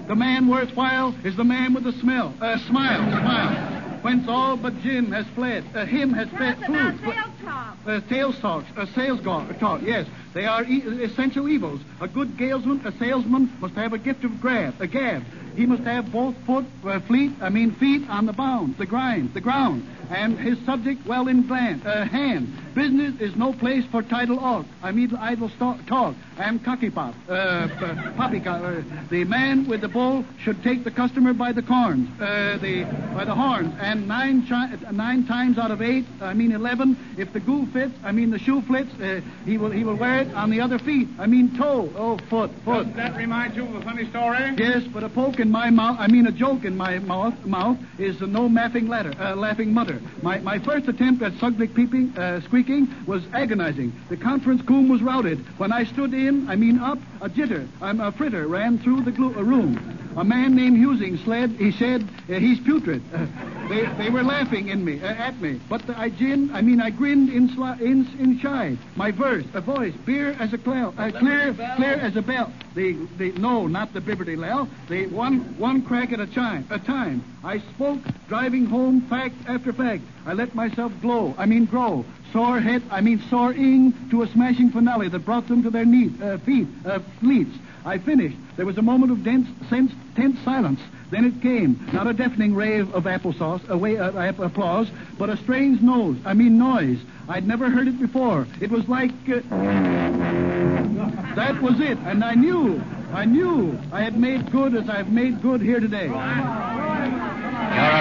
The 0.08 0.14
man 0.14 0.48
worthwhile 0.48 1.14
is 1.24 1.36
the 1.36 1.44
man 1.44 1.74
with 1.74 1.84
the 1.84 1.92
smell, 1.92 2.34
uh, 2.40 2.58
smile, 2.68 3.00
smile. 3.20 3.79
Whence 4.02 4.26
all 4.28 4.56
but 4.56 4.80
Jim 4.80 5.12
has 5.12 5.26
fled, 5.34 5.64
uh, 5.74 5.84
him 5.84 6.12
has 6.14 6.28
fled. 6.30 6.58
Tell 6.60 6.74
us 6.74 6.94
about 6.98 7.00
food, 7.00 7.14
sales 7.14 7.40
talk. 7.44 7.76
uh, 7.86 8.00
sales 8.08 8.38
talk, 8.40 8.64
uh, 8.76 8.86
sales 8.94 9.20
talk, 9.58 9.82
yes. 9.82 10.06
They 10.32 10.46
are 10.46 10.64
e- 10.64 11.02
essential 11.04 11.48
evils. 11.48 11.82
A 12.00 12.08
good 12.08 12.36
salesman, 12.38 12.80
a 12.86 12.92
salesman 12.92 13.52
must 13.60 13.74
have 13.74 13.92
a 13.92 13.98
gift 13.98 14.24
of 14.24 14.40
grab, 14.40 14.80
a 14.80 14.86
gab. 14.86 15.22
He 15.54 15.66
must 15.66 15.82
have 15.82 16.10
both 16.10 16.34
foot, 16.46 16.64
uh, 16.84 17.00
fleet, 17.00 17.32
I 17.42 17.50
mean 17.50 17.72
feet 17.72 18.08
on 18.08 18.24
the 18.26 18.32
bound, 18.32 18.78
the 18.78 18.86
grind, 18.86 19.34
the 19.34 19.40
ground, 19.40 19.86
and 20.08 20.38
his 20.38 20.58
subject 20.64 21.04
well 21.06 21.28
in 21.28 21.46
gland, 21.46 21.86
uh, 21.86 22.04
hand. 22.06 22.56
Business 22.74 23.20
is 23.20 23.34
no 23.36 23.52
place 23.52 23.84
for 23.86 24.02
tidal 24.02 24.38
talk. 24.38 24.66
I 24.82 24.92
mean 24.92 25.14
idle 25.16 25.48
sto- 25.50 25.78
talk. 25.86 26.14
and 26.38 26.64
cocky 26.64 26.88
pop, 26.88 27.14
uh, 27.28 27.32
uh, 27.32 28.12
poppycock. 28.16 28.62
Uh, 28.62 28.82
the 29.10 29.24
man 29.24 29.68
with 29.68 29.82
the 29.82 29.88
bull 29.88 30.24
should 30.38 30.62
take 30.62 30.84
the 30.84 30.90
customer 30.90 31.34
by 31.34 31.52
the 31.52 31.60
corns, 31.62 32.08
uh, 32.20 32.56
the 32.62 32.84
by 33.14 33.24
the 33.26 33.34
horns, 33.34 33.74
and 33.80 34.08
nine 34.08 34.46
chi- 34.46 34.70
nine 34.92 35.26
times 35.26 35.58
out 35.58 35.70
of 35.70 35.82
eight, 35.82 36.06
I 36.22 36.32
mean 36.32 36.52
eleven, 36.52 36.96
if 37.18 37.32
the 37.34 37.40
goo 37.40 37.66
fits, 37.66 37.92
I 38.02 38.12
mean 38.12 38.30
the 38.30 38.38
shoe 38.38 38.62
fits, 38.62 38.90
uh, 39.00 39.20
he 39.44 39.58
will 39.58 39.70
he 39.70 39.84
will 39.84 39.96
wear 39.96 40.20
it 40.22 40.32
on 40.34 40.48
the 40.50 40.60
other 40.62 40.78
feet. 40.78 41.08
I 41.18 41.26
mean 41.26 41.54
toe, 41.58 41.92
oh 41.96 42.16
foot, 42.30 42.50
foot. 42.64 42.84
Doesn't 42.86 42.96
that 42.96 43.16
remind 43.16 43.54
you 43.56 43.64
of 43.66 43.74
a 43.74 43.82
funny 43.82 44.08
story? 44.08 44.54
Yes, 44.56 44.84
but 44.84 45.04
a 45.04 45.08
poke 45.10 45.40
in 45.40 45.50
my 45.50 45.68
mouth, 45.70 45.96
I 46.00 46.06
mean 46.06 46.26
a 46.26 46.32
joke 46.32 46.64
in 46.64 46.76
my 46.76 46.98
mouth, 47.00 47.34
mouth 47.44 47.78
is 47.98 48.22
a 48.22 48.26
no 48.26 48.46
laughing 48.46 48.88
letter, 48.88 49.12
uh, 49.20 49.34
laughing 49.36 49.74
mutter. 49.74 50.00
My, 50.22 50.38
my 50.38 50.58
first 50.58 50.88
attempt 50.88 51.22
at 51.22 51.32
Suglik 51.34 51.74
peeping, 51.74 52.16
uh, 52.16 52.40
squeaking 52.62 52.94
was 53.06 53.22
agonizing. 53.32 53.92
The 54.08 54.16
conference 54.16 54.62
coom 54.62 54.88
was 54.88 55.02
routed. 55.02 55.38
When 55.58 55.72
I 55.72 55.84
stood 55.84 56.12
in, 56.12 56.48
I 56.48 56.56
mean 56.56 56.78
up, 56.78 56.98
a 57.20 57.28
jitter, 57.28 57.66
I'm 57.80 58.00
a 58.00 58.12
fritter 58.12 58.46
ran 58.46 58.78
through 58.78 59.02
the 59.02 59.12
glu- 59.12 59.34
uh, 59.36 59.42
room. 59.42 59.96
A 60.16 60.24
man 60.24 60.56
named 60.56 60.76
Husing 60.76 61.16
sled, 61.18 61.50
he 61.52 61.70
said, 61.70 62.02
uh, 62.28 62.34
he's 62.34 62.58
putrid. 62.60 63.02
Uh, 63.14 63.26
they, 63.68 63.86
they 64.02 64.10
were 64.10 64.24
laughing 64.24 64.68
in 64.68 64.84
me, 64.84 65.00
uh, 65.00 65.06
at 65.06 65.40
me. 65.40 65.60
But 65.68 65.86
the, 65.86 65.98
I 65.98 66.10
gin, 66.10 66.50
I 66.52 66.60
mean 66.62 66.80
I 66.80 66.90
grinned 66.90 67.30
in, 67.30 67.48
sli- 67.50 67.80
in, 67.80 68.06
inside. 68.18 68.78
My 68.96 69.10
verse, 69.12 69.44
a 69.54 69.60
voice, 69.60 69.94
beer 70.04 70.36
as 70.40 70.52
a 70.52 70.58
cloud, 70.58 70.94
uh, 70.98 71.12
clear, 71.12 71.54
clear 71.76 71.94
as 71.94 72.16
a 72.16 72.22
bell. 72.22 72.52
The, 72.74 72.94
the, 73.16 73.32
no, 73.32 73.66
not 73.68 73.92
the 73.94 74.00
Bibberty 74.00 74.36
Lel. 74.36 74.68
The 74.88 75.06
one, 75.06 75.40
one 75.58 75.82
crack 75.82 76.12
at 76.12 76.20
a 76.20 76.26
time, 76.26 76.66
a 76.70 76.78
time. 76.78 77.24
I 77.44 77.60
spoke, 77.60 78.00
driving 78.28 78.66
home 78.66 79.02
fact 79.02 79.36
after 79.46 79.72
fact. 79.72 80.02
I 80.26 80.34
let 80.34 80.54
myself 80.54 80.92
glow, 81.00 81.34
I 81.38 81.46
mean 81.46 81.64
grow. 81.66 82.04
Sore 82.32 82.60
hit, 82.60 82.82
I 82.90 83.00
mean 83.00 83.20
soaring 83.28 83.92
to 84.10 84.22
a 84.22 84.28
smashing 84.28 84.70
finale 84.70 85.08
that 85.08 85.24
brought 85.24 85.48
them 85.48 85.62
to 85.64 85.70
their 85.70 85.84
knees, 85.84 86.12
uh, 86.20 86.38
feet, 86.38 86.68
uh, 86.86 87.00
fleets. 87.18 87.56
I 87.84 87.98
finished. 87.98 88.36
There 88.56 88.66
was 88.66 88.78
a 88.78 88.82
moment 88.82 89.10
of 89.10 89.24
dense, 89.24 89.48
sense, 89.68 89.92
tense 90.14 90.38
silence. 90.44 90.80
Then 91.10 91.24
it 91.24 91.42
came, 91.42 91.88
not 91.92 92.06
a 92.06 92.12
deafening 92.12 92.54
rave 92.54 92.94
of 92.94 93.04
applesauce, 93.04 93.68
a 93.68 93.76
way, 93.76 93.98
uh, 93.98 94.32
applause, 94.38 94.88
but 95.18 95.28
a 95.28 95.36
strange 95.38 95.80
nose, 95.80 96.18
I 96.24 96.34
mean 96.34 96.56
noise. 96.56 97.00
I'd 97.28 97.48
never 97.48 97.68
heard 97.68 97.88
it 97.88 97.98
before. 97.98 98.46
It 98.60 98.70
was 98.70 98.88
like. 98.88 99.10
Uh, 99.28 99.40
that 101.34 101.60
was 101.62 101.80
it, 101.80 101.98
and 101.98 102.22
I 102.22 102.34
knew, 102.34 102.82
I 103.12 103.24
knew 103.24 103.78
I 103.92 104.02
had 104.02 104.18
made 104.18 104.50
good 104.52 104.74
as 104.74 104.88
I've 104.88 105.10
made 105.10 105.40
good 105.42 105.60
here 105.60 105.80
today. 105.80 106.06
You're 106.06 106.14
a 106.14 106.20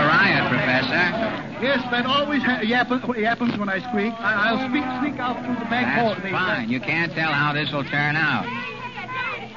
riot, 0.08 0.50
Professor. 0.50 1.49
Yes, 1.62 1.82
that 1.92 2.06
always 2.06 2.42
ha- 2.42 2.62
yappens, 2.62 3.04
happens 3.22 3.58
when 3.58 3.68
I 3.70 3.80
squeak. 3.80 4.14
I- 4.20 4.50
I'll 4.50 4.70
speak, 4.70 4.84
sneak 5.02 5.20
out 5.20 5.44
through 5.44 5.56
the 5.56 5.70
back 5.70 5.86
That's 5.86 6.16
door. 6.16 6.16
The- 6.24 6.32
fine. 6.32 6.70
You 6.70 6.80
can't 6.80 7.14
tell 7.14 7.32
how 7.34 7.52
this 7.54 7.72
will 7.72 7.84
turn 7.84 8.16
out. 8.16 8.46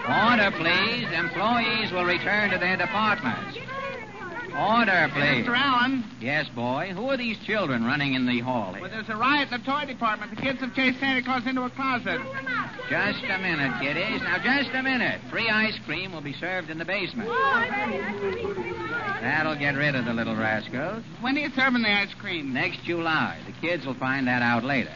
Order, 0.03 0.51
please. 0.51 1.07
Employees 1.13 1.93
will 1.93 2.05
return 2.05 2.51
to 2.51 2.59
their 2.59 2.77
departments. 2.77 3.57
Order, 4.59 5.11
please. 5.15 5.47
Mr. 5.47 5.57
Allen, 5.57 6.05
Yes, 6.21 6.47
boy. 6.49 6.93
Who 6.95 7.09
are 7.11 7.17
these 7.17 7.39
children 7.39 7.85
running 7.85 8.15
in 8.15 8.27
the 8.27 8.41
hall 8.41 8.77
well, 8.79 8.91
there's 8.91 9.09
a 9.09 9.17
riot 9.17 9.51
in 9.51 9.61
the 9.61 9.65
toy 9.67 9.87
department. 9.87 10.37
The 10.37 10.43
kids 10.43 10.61
have 10.61 10.75
chased 10.75 11.01
Santa 11.01 11.23
Claus 11.23 11.47
into 11.47 11.63
a 11.63 11.71
closet. 11.71 12.21
Just 12.91 13.25
a 13.25 13.39
minute, 13.39 13.73
kiddies. 13.81 14.23
Now, 14.23 14.39
just 14.39 14.75
a 14.75 14.83
minute. 14.83 15.21
Free 15.31 15.49
ice 15.49 15.79
cream 15.87 16.13
will 16.13 16.21
be 16.21 16.35
served 16.35 16.69
in 16.69 16.79
the 16.79 16.85
basement. 16.85 17.29
That'll 19.23 19.55
get 19.55 19.77
rid 19.77 19.95
of 19.95 20.05
the 20.05 20.13
little 20.13 20.35
rascals. 20.35 21.05
When 21.21 21.37
are 21.37 21.41
you 21.41 21.51
serving 21.55 21.83
the 21.83 21.89
ice 21.89 22.13
cream? 22.19 22.53
Next 22.53 22.83
July. 22.83 23.39
The 23.47 23.53
kids 23.53 23.87
will 23.87 23.95
find 23.95 24.27
that 24.27 24.43
out 24.43 24.65
later. 24.65 24.93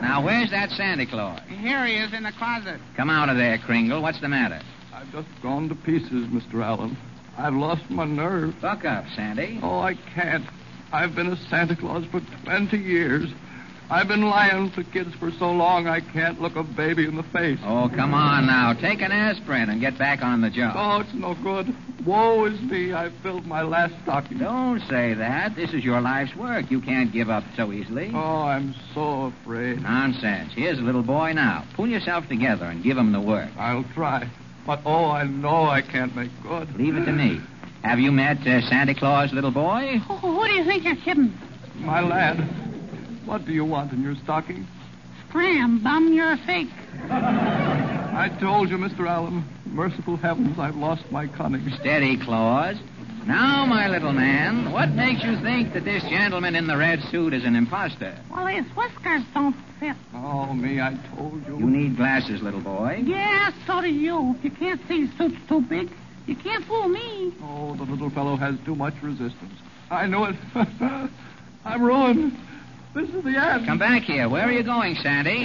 Now, 0.00 0.24
where's 0.24 0.50
that 0.52 0.70
Santa 0.70 1.04
Claus? 1.04 1.40
Here 1.48 1.84
he 1.84 1.96
is 1.96 2.14
in 2.14 2.22
the 2.22 2.32
closet. 2.32 2.80
Come 2.96 3.10
out 3.10 3.28
of 3.28 3.36
there, 3.36 3.58
Kringle. 3.58 4.00
What's 4.00 4.22
the 4.22 4.28
matter? 4.28 4.62
I've 4.94 5.12
just 5.12 5.28
gone 5.42 5.68
to 5.68 5.74
pieces, 5.74 6.28
Mr. 6.28 6.64
Allen. 6.64 6.96
I've 7.36 7.52
lost 7.52 7.90
my 7.90 8.06
nerve. 8.06 8.54
Buck 8.62 8.86
up, 8.86 9.04
Sandy. 9.14 9.60
Oh, 9.62 9.80
I 9.80 9.94
can't. 10.14 10.46
I've 10.90 11.14
been 11.14 11.26
a 11.26 11.36
Santa 11.50 11.76
Claus 11.76 12.06
for 12.06 12.22
20 12.44 12.78
years. 12.78 13.30
I've 13.90 14.06
been 14.06 14.28
lying 14.28 14.70
to 14.72 14.84
kids 14.84 15.14
for 15.14 15.30
so 15.38 15.50
long 15.50 15.86
I 15.86 16.00
can't 16.00 16.42
look 16.42 16.56
a 16.56 16.62
baby 16.62 17.06
in 17.06 17.16
the 17.16 17.22
face. 17.22 17.58
Oh, 17.62 17.90
come 17.94 18.12
on 18.12 18.46
now. 18.46 18.74
Take 18.74 19.00
an 19.00 19.12
aspirin 19.12 19.70
and 19.70 19.80
get 19.80 19.96
back 19.96 20.22
on 20.22 20.42
the 20.42 20.50
job. 20.50 20.74
Oh, 20.76 21.00
it's 21.00 21.14
no 21.14 21.34
good. 21.42 21.74
Woe 22.04 22.44
is 22.44 22.60
me. 22.60 22.92
I've 22.92 23.14
filled 23.22 23.46
my 23.46 23.62
last 23.62 23.94
stocking. 24.02 24.38
Don't 24.38 24.80
say 24.90 25.14
that. 25.14 25.56
This 25.56 25.72
is 25.72 25.84
your 25.84 26.02
life's 26.02 26.36
work. 26.36 26.70
You 26.70 26.82
can't 26.82 27.10
give 27.12 27.30
up 27.30 27.44
so 27.56 27.72
easily. 27.72 28.10
Oh, 28.14 28.42
I'm 28.42 28.74
so 28.92 29.32
afraid. 29.42 29.80
Nonsense. 29.80 30.52
Here's 30.54 30.78
a 30.78 30.82
little 30.82 31.02
boy 31.02 31.32
now. 31.32 31.64
Pull 31.74 31.88
yourself 31.88 32.28
together 32.28 32.66
and 32.66 32.84
give 32.84 32.98
him 32.98 33.12
the 33.12 33.20
work. 33.20 33.50
I'll 33.58 33.84
try. 33.94 34.30
But 34.66 34.80
oh, 34.84 35.06
I 35.06 35.24
know 35.24 35.64
I 35.64 35.80
can't 35.80 36.14
make 36.14 36.30
good. 36.42 36.74
Leave 36.76 36.96
it 36.96 37.06
to 37.06 37.12
me. 37.12 37.40
Have 37.82 37.98
you 38.00 38.12
met 38.12 38.46
uh, 38.46 38.60
Santa 38.68 38.94
Claus, 38.94 39.32
little 39.32 39.50
boy? 39.50 39.98
Who, 40.06 40.16
who 40.16 40.46
do 40.46 40.52
you 40.52 40.64
think 40.64 40.84
you're 40.84 40.96
kidding? 40.96 41.32
My 41.76 42.00
lad, 42.00 42.67
what 43.28 43.44
do 43.44 43.52
you 43.52 43.64
want 43.64 43.92
in 43.92 44.02
your 44.02 44.16
stocking? 44.24 44.66
Scram, 45.28 45.82
bum, 45.82 46.14
you're 46.14 46.32
a 46.32 46.38
fake. 46.38 46.70
I 47.10 48.34
told 48.40 48.70
you, 48.70 48.78
Mr. 48.78 49.06
Allen. 49.06 49.44
Merciful 49.66 50.16
heavens, 50.16 50.58
I've 50.58 50.76
lost 50.76 51.04
my 51.12 51.26
cunning. 51.26 51.70
Steady, 51.78 52.16
Claus. 52.16 52.76
Now, 53.26 53.66
my 53.66 53.86
little 53.88 54.14
man, 54.14 54.72
what 54.72 54.88
makes 54.92 55.22
you 55.22 55.38
think 55.42 55.74
that 55.74 55.84
this 55.84 56.02
gentleman 56.04 56.56
in 56.56 56.66
the 56.66 56.78
red 56.78 57.02
suit 57.10 57.34
is 57.34 57.44
an 57.44 57.54
imposter? 57.54 58.18
Well, 58.30 58.46
his 58.46 58.64
whiskers 58.74 59.22
don't 59.34 59.54
fit. 59.78 59.94
Oh, 60.14 60.54
me, 60.54 60.80
I 60.80 60.98
told 61.14 61.46
you. 61.46 61.58
You 61.58 61.68
need 61.68 61.98
glasses, 61.98 62.40
little 62.40 62.62
boy. 62.62 63.02
Yeah, 63.04 63.52
so 63.66 63.82
do 63.82 63.90
you. 63.90 64.34
If 64.38 64.44
you 64.44 64.50
can't 64.52 64.80
see 64.88 65.04
his 65.04 65.18
suit's 65.18 65.46
too 65.46 65.60
big, 65.60 65.90
you 66.26 66.34
can't 66.34 66.64
fool 66.64 66.88
me. 66.88 67.34
Oh, 67.42 67.74
the 67.74 67.84
little 67.84 68.08
fellow 68.08 68.36
has 68.36 68.54
too 68.64 68.74
much 68.74 68.94
resistance. 69.02 69.52
I 69.90 70.06
know 70.06 70.24
it. 70.24 70.36
I'm 71.66 71.82
ruined. 71.82 72.34
This 72.94 73.08
is 73.10 73.22
the 73.22 73.36
end. 73.36 73.66
Come 73.66 73.78
back 73.78 74.02
here. 74.02 74.28
Where 74.28 74.44
are 74.44 74.52
you 74.52 74.62
going, 74.62 74.96
Sandy? 74.96 75.44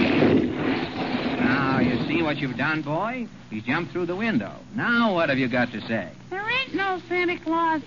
Now, 1.40 1.80
you 1.80 2.06
see 2.08 2.24
what 2.24 2.38
you've 2.38 2.58
done, 2.58 2.82
boy? 2.82 3.28
He's 3.50 3.64
jumped 3.64 3.92
through 3.92 4.06
the 4.08 4.16
window. 4.16 4.56
Now, 4.76 5.14
what 5.14 5.30
have 5.30 5.38
you 5.38 5.48
got 5.48 5.72
to 5.72 5.82
say? 5.82 6.10
There 6.30 6.50
ain't 6.50 6.74
no 6.74 7.02
Santa 7.08 7.38
Claus. 7.40 7.82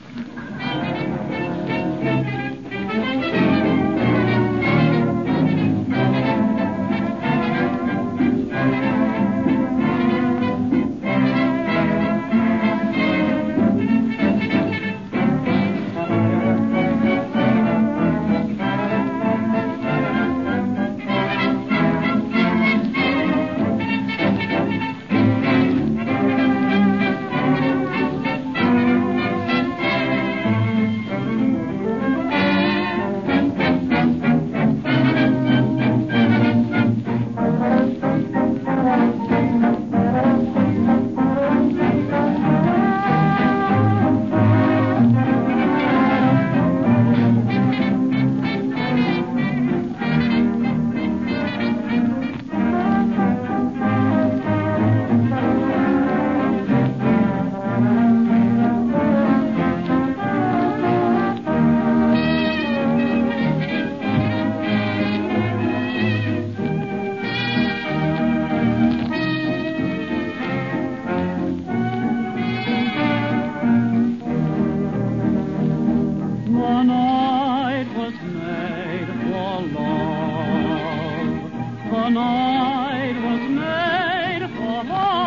the 82.06 82.12
night 82.12 83.16
was 83.20 83.42
made 83.50 84.44
for 84.56 84.78
love. 84.84 85.26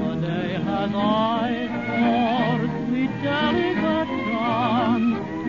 The 0.00 0.12
day 0.26 0.52
has 0.66 0.90
eyes 0.92 1.70
for 1.86 2.66
sweet 2.86 3.12
delicate 3.22 4.10
dawn, 4.32 5.02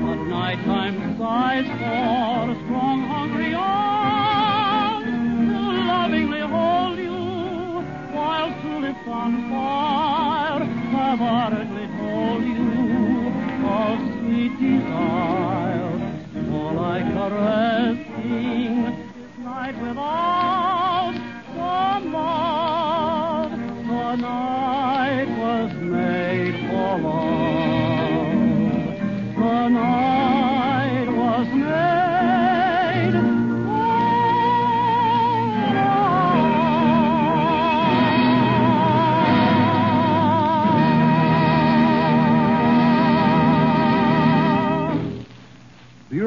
but 0.06 0.20
nighttime 0.30 0.98
sighs 1.18 1.70
for 1.82 2.54
strong 2.66 3.00
hungry 3.08 3.54
arms 3.56 5.08
to 5.52 5.62
lovingly 5.90 6.42
hold 6.42 6.98
you, 7.00 7.22
while 8.14 8.50
tulips 8.62 9.08
on 9.08 9.32
fire 9.50 10.66
have 10.66 11.22
ardently 11.22 11.88
told 11.98 12.44
you 12.44 12.70
of 13.66 13.98
sweet 14.20 14.54
desire, 14.60 15.98
more 16.48 16.74
like 16.74 17.06
a 17.06 17.30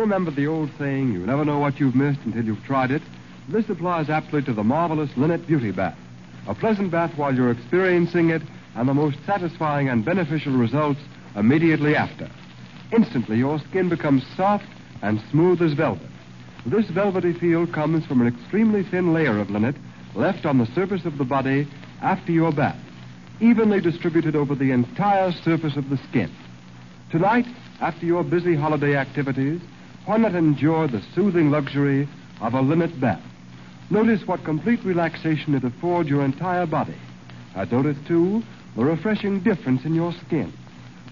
Remember 0.05 0.31
the 0.31 0.49
old 0.49 0.69
saying, 0.79 1.15
you 1.15 1.21
never 1.21 1.47
know 1.47 1.59
what 1.59 1.81
you've 1.81 1.95
missed 1.95 2.21
until 2.27 2.45
you've 2.45 2.63
tried 2.65 2.91
it? 2.91 3.01
This 3.49 3.71
applies 3.71 4.11
aptly 4.11 4.43
to 4.43 4.53
the 4.53 4.63
marvelous 4.63 5.09
Linit 5.13 5.47
Beauty 5.47 5.71
Bath. 5.71 5.97
A 6.47 6.55
pleasant 6.55 6.91
bath 6.91 7.17
while 7.17 7.35
you're 7.35 7.51
experiencing 7.51 8.29
it, 8.29 8.43
and 8.75 8.87
the 8.87 8.93
most 8.93 9.17
satisfying 9.25 9.89
and 9.89 10.05
beneficial 10.05 10.53
results 10.53 11.01
immediately 11.37 11.97
after. 11.97 12.31
Instantly, 12.93 13.39
your 13.39 13.59
skin 13.61 13.89
becomes 13.89 14.23
soft 14.37 14.67
and 15.01 15.23
smooth 15.31 15.63
as 15.63 15.73
velvet. 15.73 16.11
This 16.67 16.91
velvety 16.91 17.33
feel 17.33 17.67
comes 17.67 18.05
from 18.05 18.21
an 18.21 18.27
extremely 18.27 18.83
thin 18.83 19.15
layer 19.15 19.41
of 19.41 19.49
linit 19.49 19.77
left 20.15 20.45
on 20.45 20.59
the 20.59 20.69
surface 20.75 21.07
of 21.07 21.17
the 21.17 21.25
body 21.25 21.67
after 22.03 22.31
your 22.31 22.53
bath, 22.53 22.79
evenly 23.41 23.81
distributed 23.81 24.37
over 24.37 24.55
the 24.55 24.71
entire 24.71 25.33
surface 25.33 25.77
of 25.79 25.89
the 25.89 25.97
skin. 26.11 26.31
Tonight, 27.11 27.47
after 27.81 28.05
your 28.05 28.23
busy 28.23 28.55
holiday 28.55 28.97
activities, 28.97 29.63
why 30.07 30.19
not 30.19 30.35
enjoy 30.35 30.87
the 30.89 31.03
soothing 31.15 31.51
luxury 31.51 32.09
of 32.41 32.55
a 32.55 32.61
linit 32.61 33.01
bath? 33.01 33.23
Notice 33.91 34.27
what 34.27 34.45
complete 34.45 34.85
relaxation 34.85 35.55
it 35.55 35.65
affords 35.65 36.09
your 36.09 36.25
entire 36.25 36.67
body. 36.67 36.97
And 37.55 37.71
notice, 37.71 37.97
too, 38.07 38.43
the 38.77 38.85
refreshing 38.85 39.41
difference 39.41 39.85
in 39.85 39.95
your 39.95 40.13
skin. 40.27 40.53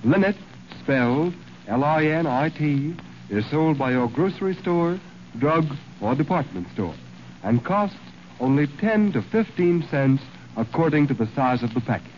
Linit, 0.05 0.37
spelled 0.81 1.35
L-I-N-I-T, 1.69 2.97
is 3.31 3.51
sold 3.51 3.79
by 3.79 3.93
your 3.93 4.09
grocery 4.09 4.55
store, 4.57 5.01
drug, 5.39 5.65
or 6.01 6.15
department 6.15 6.67
store, 6.75 6.95
and 7.43 7.65
costs 7.65 7.97
only 8.41 8.67
10 8.67 9.13
to 9.13 9.23
15 9.23 9.87
cents 9.91 10.23
according 10.57 11.07
to 11.09 11.15
the 11.15 11.29
size 11.35 11.63
of 11.63 11.73
the 11.73 11.81
package. 11.81 12.11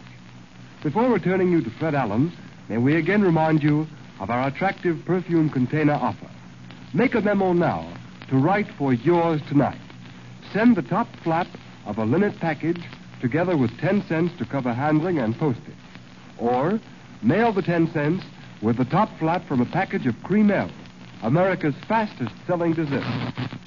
Before 0.83 1.13
returning 1.13 1.53
you 1.53 1.63
to 1.63 1.71
Fred 1.79 1.95
Allen, 1.95 2.33
may 2.69 2.79
we 2.79 2.97
again 2.97 3.23
remind 3.23 3.63
you 3.63 3.87
of 4.19 4.31
our 4.31 4.49
attractive 4.49 5.05
perfume 5.05 5.51
container 5.51 5.95
offer. 5.95 6.31
Make 6.95 7.17
a 7.17 7.21
memo 7.21 7.53
now 7.53 7.93
to 8.29 8.37
write 8.37 8.69
for 8.79 8.95
yours 8.95 9.41
tonight. 9.49 9.81
Send 10.53 10.77
the 10.77 10.83
top 10.83 11.09
flap 11.25 11.49
of 11.87 11.99
a 11.99 12.07
linit 12.07 12.39
package 12.39 12.81
together 13.21 13.57
with 13.57 13.77
10 13.79 14.05
cents 14.07 14.33
to 14.39 14.45
cover 14.45 14.73
handling 14.73 15.19
and 15.19 15.37
postage. 15.37 15.75
Or 16.39 16.79
mail 17.21 17.53
the 17.53 17.63
10 17.63 17.91
cents 17.93 18.23
with 18.63 18.77
the 18.77 18.85
top 18.85 19.09
flap 19.19 19.45
from 19.49 19.61
a 19.61 19.67
package 19.67 20.07
of 20.07 20.15
Kre-Mel, 20.23 20.71
America's 21.25 21.75
fastest 21.89 22.33
selling 22.47 22.75
dessert. 22.75 23.03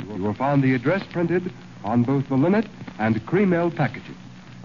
You 0.08 0.24
will 0.24 0.34
find 0.34 0.64
the 0.64 0.74
address 0.74 1.04
printed 1.12 1.52
on 1.84 2.04
both 2.04 2.30
the 2.30 2.36
linit 2.36 2.70
and 2.98 3.18
Kre-Mel 3.26 3.72
packages. 3.72 4.16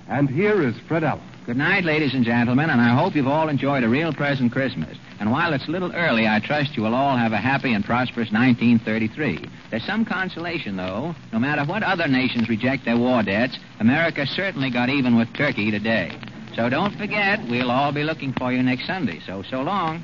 And 0.07 0.31
here 0.31 0.63
is 0.63 0.79
Fred 0.87 1.03
Allen. 1.03 1.25
Good 1.47 1.57
night, 1.57 1.83
ladies 1.83 2.15
and 2.15 2.25
gentlemen, 2.25 2.71
and 2.71 2.81
I 2.81 2.95
hope 2.95 3.17
you've 3.17 3.27
all 3.27 3.49
enjoyed 3.49 3.83
a 3.83 3.89
real 3.89 4.13
pleasant 4.13 4.53
Christmas. 4.53 4.97
And 5.23 5.31
while 5.31 5.53
it's 5.53 5.69
a 5.69 5.71
little 5.71 5.93
early, 5.95 6.27
I 6.27 6.41
trust 6.41 6.77
you 6.77 6.83
will 6.83 6.97
all 6.97 7.17
have 7.17 7.31
a 7.31 7.37
happy 7.37 7.75
and 7.75 7.85
prosperous 7.85 8.33
1933. 8.33 9.49
There's 9.71 9.87
some 9.87 10.05
consolation, 10.05 10.75
though. 10.75 11.15
No 11.33 11.39
matter 11.39 11.65
what 11.65 11.85
other 11.85 12.09
nations 12.09 12.49
reject 12.49 12.85
their 12.85 12.99
war 12.99 13.23
debts, 13.23 13.57
America 13.79 14.27
certainly 14.27 14.69
got 14.69 14.89
even 14.89 15.17
with 15.17 15.33
Turkey 15.33 15.71
today. 15.71 16.11
So 16.57 16.69
don't 16.69 16.99
forget, 16.99 17.39
we'll 17.49 17.71
all 17.71 17.93
be 17.93 18.03
looking 18.03 18.33
for 18.33 18.53
you 18.53 18.65
next 18.65 18.85
Sunday. 18.85 19.21
So, 19.25 19.45
so 19.49 19.63
long. 19.63 20.03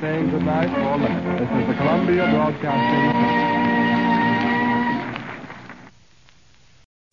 Saying 0.00 0.30
goodnight 0.30 0.70
for 0.70 0.98
This 1.40 1.50
is 1.60 1.66
the 1.66 1.74
Columbia 1.74 2.30
Broadcasting 2.30 3.77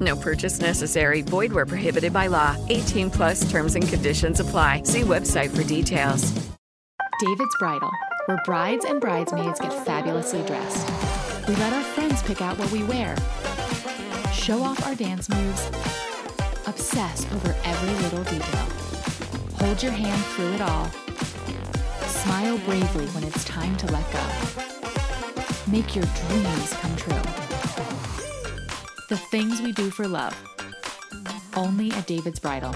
No 0.00 0.14
purchase 0.16 0.60
necessary. 0.60 1.22
Void 1.22 1.52
where 1.52 1.66
prohibited 1.66 2.12
by 2.12 2.26
law. 2.26 2.56
18 2.68 3.10
plus 3.10 3.50
terms 3.50 3.74
and 3.74 3.88
conditions 3.88 4.40
apply. 4.40 4.82
See 4.84 5.00
website 5.00 5.50
for 5.56 5.64
details. 5.64 6.48
David's 7.20 7.56
Bridal, 7.58 7.90
where 8.26 8.40
brides 8.44 8.84
and 8.84 9.00
bridesmaids 9.00 9.58
get 9.58 9.72
fabulously 9.84 10.40
dressed. 10.44 10.86
We 11.48 11.56
let 11.56 11.72
our 11.72 11.82
friends 11.82 12.22
pick 12.22 12.40
out 12.40 12.56
what 12.58 12.70
we 12.70 12.84
wear, 12.84 13.16
show 14.32 14.62
off 14.62 14.86
our 14.86 14.94
dance 14.94 15.28
moves, 15.28 15.66
obsess 16.68 17.26
over 17.32 17.56
every 17.64 17.94
little 18.04 18.22
detail, 18.22 18.66
hold 19.58 19.82
your 19.82 19.90
hand 19.90 20.22
through 20.26 20.52
it 20.52 20.60
all, 20.60 20.88
smile 22.06 22.56
bravely 22.58 23.06
when 23.06 23.24
it's 23.24 23.42
time 23.42 23.76
to 23.78 23.86
let 23.92 24.08
go. 24.12 24.24
Make 25.68 25.96
your 25.96 26.04
dreams 26.04 26.72
come 26.74 26.94
true. 26.94 27.47
The 29.08 29.16
things 29.16 29.62
we 29.62 29.72
do 29.72 29.90
for 29.90 30.06
love. 30.06 30.36
Only 31.56 31.90
at 31.92 32.06
David's 32.06 32.38
Bridal. 32.38 32.74